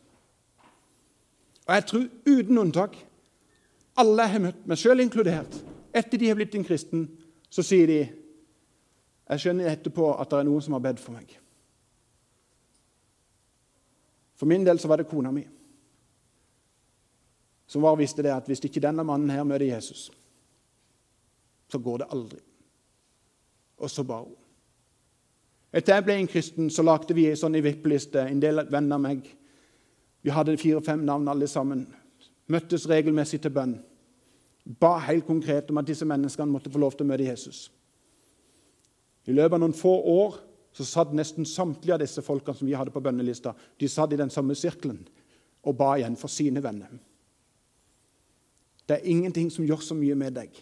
Og 1.67 1.73
jeg 1.77 1.87
tror 1.87 2.07
uten 2.27 2.57
unntak 2.57 2.97
alle 3.99 4.25
jeg 4.25 4.33
har 4.33 4.43
møtt, 4.47 4.61
meg 4.67 4.79
sjøl 4.79 5.03
inkludert, 5.03 5.55
etter 5.93 6.19
de 6.19 6.29
har 6.31 6.37
blitt 6.39 6.55
en 6.55 6.65
kristen, 6.65 7.05
så 7.51 7.63
sier 7.63 7.87
de 7.87 7.99
jeg 9.31 9.43
skjønner 9.43 9.71
etterpå 9.71 10.11
at 10.19 10.29
det 10.29 10.41
er 10.41 10.47
noen 10.47 10.63
som 10.63 10.75
har 10.75 10.83
bedt 10.83 10.99
for 10.99 11.15
meg. 11.15 11.31
For 14.35 14.49
min 14.49 14.65
del 14.67 14.79
så 14.81 14.89
var 14.91 15.01
det 15.01 15.09
kona 15.09 15.31
mi 15.31 15.45
som 17.71 17.81
var 17.81 17.95
visste 17.95 18.19
det 18.19 18.33
at 18.35 18.49
hvis 18.51 18.59
ikke 18.67 18.81
denne 18.83 19.03
mannen 19.07 19.29
her 19.31 19.45
møter 19.47 19.63
Jesus, 19.63 20.09
så 21.71 21.79
går 21.79 22.01
det 22.01 22.07
aldri. 22.11 22.39
Og 23.79 23.89
så 23.89 24.03
ba 24.03 24.17
hun. 24.25 24.33
Etter 25.71 25.95
jeg 25.95 26.03
ble 26.03 26.17
en 26.19 26.27
kristen, 26.27 26.67
så 26.67 26.83
lagde 26.83 27.15
vi 27.15 27.29
en 27.29 27.39
sånn 27.39 27.55
vippeliste. 27.63 28.25
En 28.27 28.41
del 28.43 28.65
venner 28.67 28.97
av 28.97 29.05
meg. 29.05 29.23
Vi 30.19 30.33
hadde 30.35 30.57
fire-fem 30.59 31.05
navn 31.07 31.31
alle 31.31 31.47
sammen. 31.47 31.85
Møttes 32.51 32.89
regelmessig 32.91 33.39
til 33.39 33.55
bønn. 33.55 33.77
Ba 34.67 34.97
helt 35.07 35.23
konkret 35.29 35.71
om 35.71 35.79
at 35.79 35.87
disse 35.87 36.05
menneskene 36.05 36.51
måtte 36.51 36.73
få 36.75 36.83
lov 36.83 36.99
til 36.99 37.07
å 37.07 37.13
møte 37.13 37.29
Jesus. 37.29 37.69
I 39.29 39.35
løpet 39.35 39.57
av 39.57 39.61
noen 39.61 39.77
få 39.77 39.91
år 40.11 40.39
så 40.73 40.87
satt 40.87 41.13
nesten 41.15 41.45
samtlige 41.45 41.95
av 41.97 42.01
disse 42.01 42.23
folkene 42.25 42.57
som 42.57 42.67
vi 42.69 42.75
hadde 42.77 42.93
på 42.93 43.03
bønnelista, 43.03 43.53
de 43.53 43.89
satt 43.91 44.13
i 44.15 44.19
den 44.19 44.31
samme 44.33 44.55
sirkelen 44.57 45.01
og 45.67 45.77
ba 45.77 45.93
igjen 45.97 46.17
for 46.17 46.31
sine 46.31 46.63
venner. 46.63 46.89
Det 48.87 48.97
er 48.97 49.09
ingenting 49.11 49.51
som 49.53 49.65
gjør 49.67 49.83
så 49.85 49.97
mye 49.97 50.15
med 50.17 50.35
deg 50.39 50.55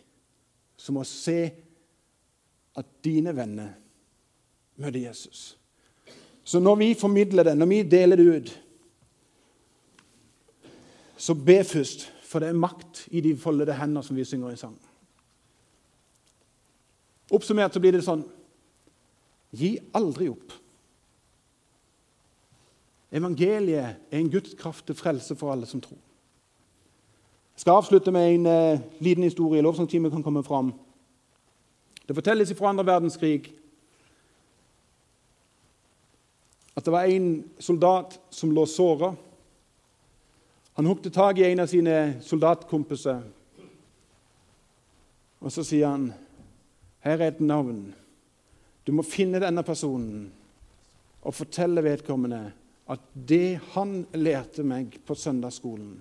som 0.80 1.00
å 1.00 1.06
se 1.08 1.40
at 2.80 2.90
dine 3.04 3.34
venner 3.36 3.72
møter 4.80 5.00
Jesus. 5.02 5.54
Så 6.44 6.60
når 6.64 6.80
vi 6.82 6.90
formidler 6.98 7.46
det, 7.46 7.56
når 7.58 7.70
vi 7.70 7.80
deler 7.84 8.20
det 8.20 8.28
ut, 8.28 8.52
så 11.20 11.36
be 11.36 11.60
først, 11.68 12.08
for 12.24 12.42
det 12.42 12.50
er 12.50 12.62
makt 12.62 13.04
i 13.12 13.22
de 13.22 13.36
foldede 13.38 13.76
hender 13.76 14.06
som 14.06 14.18
vi 14.18 14.26
synger 14.26 14.54
i 14.54 14.60
sangen. 14.60 14.80
Oppsummert 17.30 17.76
så 17.76 17.82
blir 17.84 17.94
det 17.94 18.06
sånn 18.06 18.24
Gi 19.52 19.78
aldri 19.98 20.30
opp. 20.30 20.54
Evangeliet 23.12 23.98
er 24.12 24.20
en 24.20 24.30
Guds 24.30 24.54
kraft 24.58 24.86
til 24.86 24.96
frelse 24.96 25.36
for 25.36 25.52
alle 25.52 25.66
som 25.66 25.82
tror. 25.82 25.98
Jeg 27.56 27.64
skal 27.66 27.80
avslutte 27.80 28.12
med 28.12 28.34
en 28.34 28.46
eh, 28.46 28.82
liten 29.00 29.24
historie. 29.24 29.62
Lovsangtimen 29.62 30.12
kan 30.12 30.24
komme 30.24 30.44
fram. 30.44 30.74
Det 32.08 32.16
fortelles 32.16 32.54
fra 32.58 32.70
andre 32.70 32.86
verdenskrig 32.86 33.50
at 36.80 36.86
det 36.86 36.92
var 36.92 37.12
en 37.12 37.44
soldat 37.60 38.20
som 38.30 38.52
lå 38.56 38.64
såra. 38.66 39.12
Han 40.74 40.86
hukte 40.88 41.12
tak 41.12 41.38
i 41.38 41.44
en 41.44 41.60
av 41.60 41.68
sine 41.68 41.96
soldatkompiser, 42.24 43.18
og 45.40 45.52
så 45.52 45.64
sier 45.64 45.88
han, 45.88 46.14
'Her 47.04 47.22
er 47.22 47.28
et 47.28 47.42
navn. 47.42 47.96
Du 48.90 48.94
må 48.98 49.04
finne 49.06 49.38
denne 49.38 49.62
personen 49.62 50.24
og 51.22 51.36
fortelle 51.38 51.84
vedkommende 51.86 52.40
at 52.90 53.02
det 53.14 53.60
han 53.76 54.00
lærte 54.18 54.64
meg 54.66 54.96
på 55.06 55.14
søndagsskolen, 55.14 55.92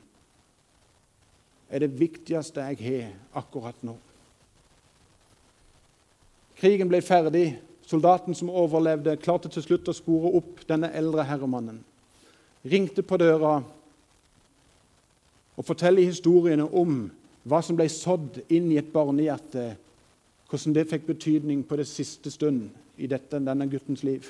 er 1.68 1.82
det 1.84 1.90
viktigste 2.00 2.64
jeg 2.64 2.78
har 2.80 3.42
akkurat 3.42 3.82
nå. 3.84 3.92
Krigen 6.56 6.88
ble 6.88 7.02
ferdig. 7.04 7.58
Soldaten 7.88 8.36
som 8.36 8.48
overlevde, 8.52 9.18
klarte 9.20 9.48
til 9.52 9.66
slutt 9.66 9.88
å 9.88 9.96
spore 9.96 10.32
opp 10.40 10.64
denne 10.68 10.88
eldre 10.96 11.26
herremannen. 11.28 11.82
Ringte 12.68 13.04
på 13.04 13.16
døra 13.20 13.58
og 15.56 15.68
forteller 15.68 16.08
historiene 16.08 16.64
om 16.64 17.06
hva 17.48 17.60
som 17.64 17.76
ble 17.76 17.88
sådd 17.92 18.40
inn 18.48 18.72
i 18.72 18.80
et 18.80 18.90
barnehjerte, 18.92 19.74
hvordan 20.48 20.74
det 20.74 20.88
fikk 20.88 21.06
betydning 21.06 21.62
på 21.68 21.76
det 21.76 21.86
siste 21.88 22.30
stund 22.32 22.70
i 22.96 23.06
dette, 23.06 23.38
denne 23.38 23.66
guttens 23.68 24.02
liv. 24.06 24.26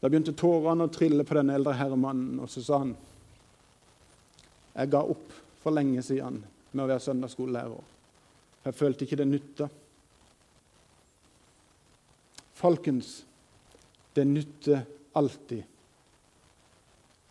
Da 0.00 0.10
begynte 0.10 0.34
tårene 0.36 0.86
å 0.86 0.92
trille 0.92 1.24
på 1.24 1.38
den 1.38 1.52
eldre 1.54 1.76
herremannen, 1.78 2.40
og 2.42 2.50
så 2.50 2.62
sa 2.64 2.80
han 2.82 2.96
jeg 4.76 4.90
ga 4.92 5.00
opp 5.08 5.30
for 5.62 5.72
lenge 5.72 6.02
siden 6.04 6.42
med 6.72 6.82
å 6.84 6.88
være 6.90 7.00
søndagsskolelærer. 7.00 7.92
Jeg 8.66 8.76
følte 8.76 9.06
ikke 9.06 9.16
det 9.16 9.28
nytta. 9.30 9.68
Folkens, 12.56 13.12
det 14.12 14.26
nytter 14.28 14.82
alltid. 15.16 15.62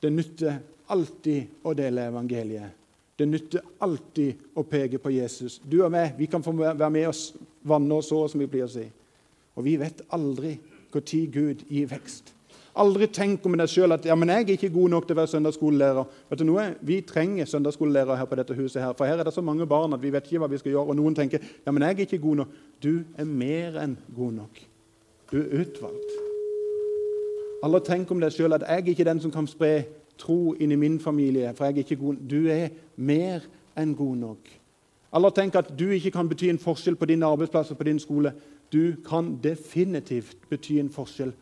Det 0.02 0.10
nytter 0.10 0.58
alltid 0.96 1.62
å 1.66 1.76
dele 1.78 2.08
evangeliet. 2.10 2.85
Det 3.16 3.28
nytter 3.30 3.64
alltid 3.80 4.42
å 4.60 4.64
peke 4.68 5.00
på 5.00 5.14
Jesus. 5.16 5.62
Du 5.64 5.80
og 5.86 5.92
meg 5.94 6.18
vi 6.20 6.28
kan 6.28 6.44
få 6.44 6.52
være 6.58 6.92
med 6.92 7.08
oss 7.08 7.30
vanne 7.64 7.96
og 7.96 8.04
så, 8.04 8.26
som 8.28 8.42
vi 8.44 8.50
pleier 8.52 8.68
å 8.68 8.74
si. 8.76 8.86
Og 9.56 9.64
vi 9.68 9.78
vet 9.80 10.04
aldri 10.16 10.58
når 10.96 11.32
Gud 11.32 11.64
gir 11.68 11.88
vekst. 11.92 12.32
Aldri 12.80 13.08
tenk 13.12 13.44
om 13.48 13.56
deg 13.56 13.72
sjøl 13.72 13.96
at 13.96 14.06
ja, 14.08 14.16
men 14.20 14.32
jeg 14.32 14.44
er 14.44 14.54
ikke 14.58 14.70
god 14.72 14.92
nok 14.92 15.06
til 15.08 15.16
å 15.16 15.20
være 15.22 15.32
søndagsskolelærer. 15.32 16.08
Vet 16.32 16.40
du 16.42 16.46
noe? 16.48 16.66
Vi 16.84 16.98
trenger 17.08 17.48
søndagsskolelærere 17.48 18.18
her 18.20 18.28
på 18.28 18.38
dette 18.40 18.56
huset, 18.58 18.82
her, 18.84 18.96
for 18.96 19.08
her 19.08 19.20
er 19.20 19.28
det 19.28 19.34
så 19.36 19.44
mange 19.44 19.68
barn 19.68 19.96
at 19.96 20.04
vi 20.04 20.12
vet 20.12 20.28
ikke 20.28 20.42
hva 20.44 20.50
vi 20.52 20.60
skal 20.60 20.74
gjøre. 20.74 20.92
Og 20.92 21.00
noen 21.00 21.16
tenker 21.16 21.44
ja, 21.44 21.72
men 21.72 21.84
jeg 21.84 21.96
er 21.96 22.04
ikke 22.04 22.24
god 22.24 22.42
nok. 22.42 22.58
Du 22.84 22.92
er 23.16 23.28
mer 23.28 23.80
enn 23.84 23.96
god 24.16 24.36
nok. 24.42 24.60
Du 25.32 25.38
er 25.40 25.54
utvalgt. 25.64 26.18
Aldri 27.64 27.82
tenk 27.88 28.12
om 28.12 28.24
deg 28.24 28.36
sjøl 28.36 28.56
at 28.56 28.68
jeg 28.68 28.84
er 28.84 28.92
ikke 28.92 29.08
den 29.08 29.24
som 29.24 29.32
kan 29.36 29.48
spre 29.48 29.74
tro 30.18 30.54
inn 30.60 30.72
i 30.72 30.80
min 30.80 31.00
familie. 31.00 31.54
for 31.54 31.66
jeg 31.66 31.74
er 31.74 31.78
ikke 31.78 31.96
god. 31.96 32.16
Du 32.30 32.48
er 32.48 32.70
mer 32.96 33.42
enn 33.78 33.96
god 33.96 34.16
nok. 34.16 34.52
Eller 35.16 35.30
tenk 35.30 35.56
at 35.56 35.72
du 35.80 35.90
ikke 35.92 36.12
kan 36.12 36.30
bety 36.30 36.50
en 36.50 36.60
forskjell 36.60 36.96
på 36.96 37.06
din 37.06 37.24
arbeidsplass 37.24 37.72
og 37.72 37.78
på 37.78 37.84
din 37.84 38.00
skole. 38.00 38.34
Du 38.72 38.96
kan 39.08 39.38
definitivt 39.44 40.50
bety 40.50 40.80
en 40.80 40.90
forskjell 40.90 41.34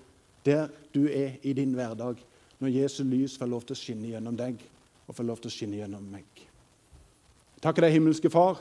der 0.46 0.68
du 0.94 1.08
er 1.08 1.40
i 1.42 1.54
din 1.54 1.74
hverdag, 1.74 2.16
når 2.60 2.68
Jesu 2.68 3.04
lys 3.04 3.38
får 3.38 3.50
lov 3.50 3.64
til 3.64 3.74
å 3.74 3.80
skinne 3.80 4.12
gjennom 4.12 4.36
deg 4.38 4.60
og 5.08 5.16
får 5.16 5.24
lov 5.24 5.40
til 5.42 5.50
å 5.50 5.54
skinne 5.56 5.80
gjennom 5.80 6.04
meg. 6.12 6.26
Takker 7.64 7.86
deg, 7.86 7.96
himmelske 7.96 8.30
Far, 8.30 8.60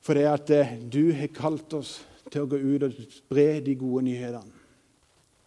for 0.00 0.16
det 0.16 0.24
at 0.28 0.50
eh, 0.56 0.72
du 0.80 1.12
har 1.12 1.28
kalt 1.36 1.74
oss 1.76 1.98
til 2.32 2.44
å 2.44 2.48
gå 2.48 2.56
ut 2.56 2.86
og 2.88 2.96
spre 3.12 3.60
de 3.64 3.76
gode 3.76 4.06
nyhetene 4.08 4.56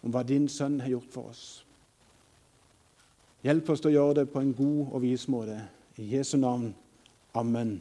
om 0.04 0.12
hva 0.14 0.22
din 0.28 0.46
sønn 0.52 0.82
har 0.84 0.92
gjort 0.98 1.14
for 1.14 1.32
oss. 1.32 1.44
Hjelp 3.44 3.70
oss 3.74 3.82
til 3.84 3.92
å 3.92 3.98
gjøre 3.98 4.22
det 4.22 4.30
på 4.32 4.40
en 4.40 4.54
god 4.56 4.94
og 4.96 5.02
vis 5.04 5.26
måte. 5.28 5.58
I 6.00 6.06
Jesu 6.16 6.38
navn. 6.40 6.70
Amen. 7.36 7.76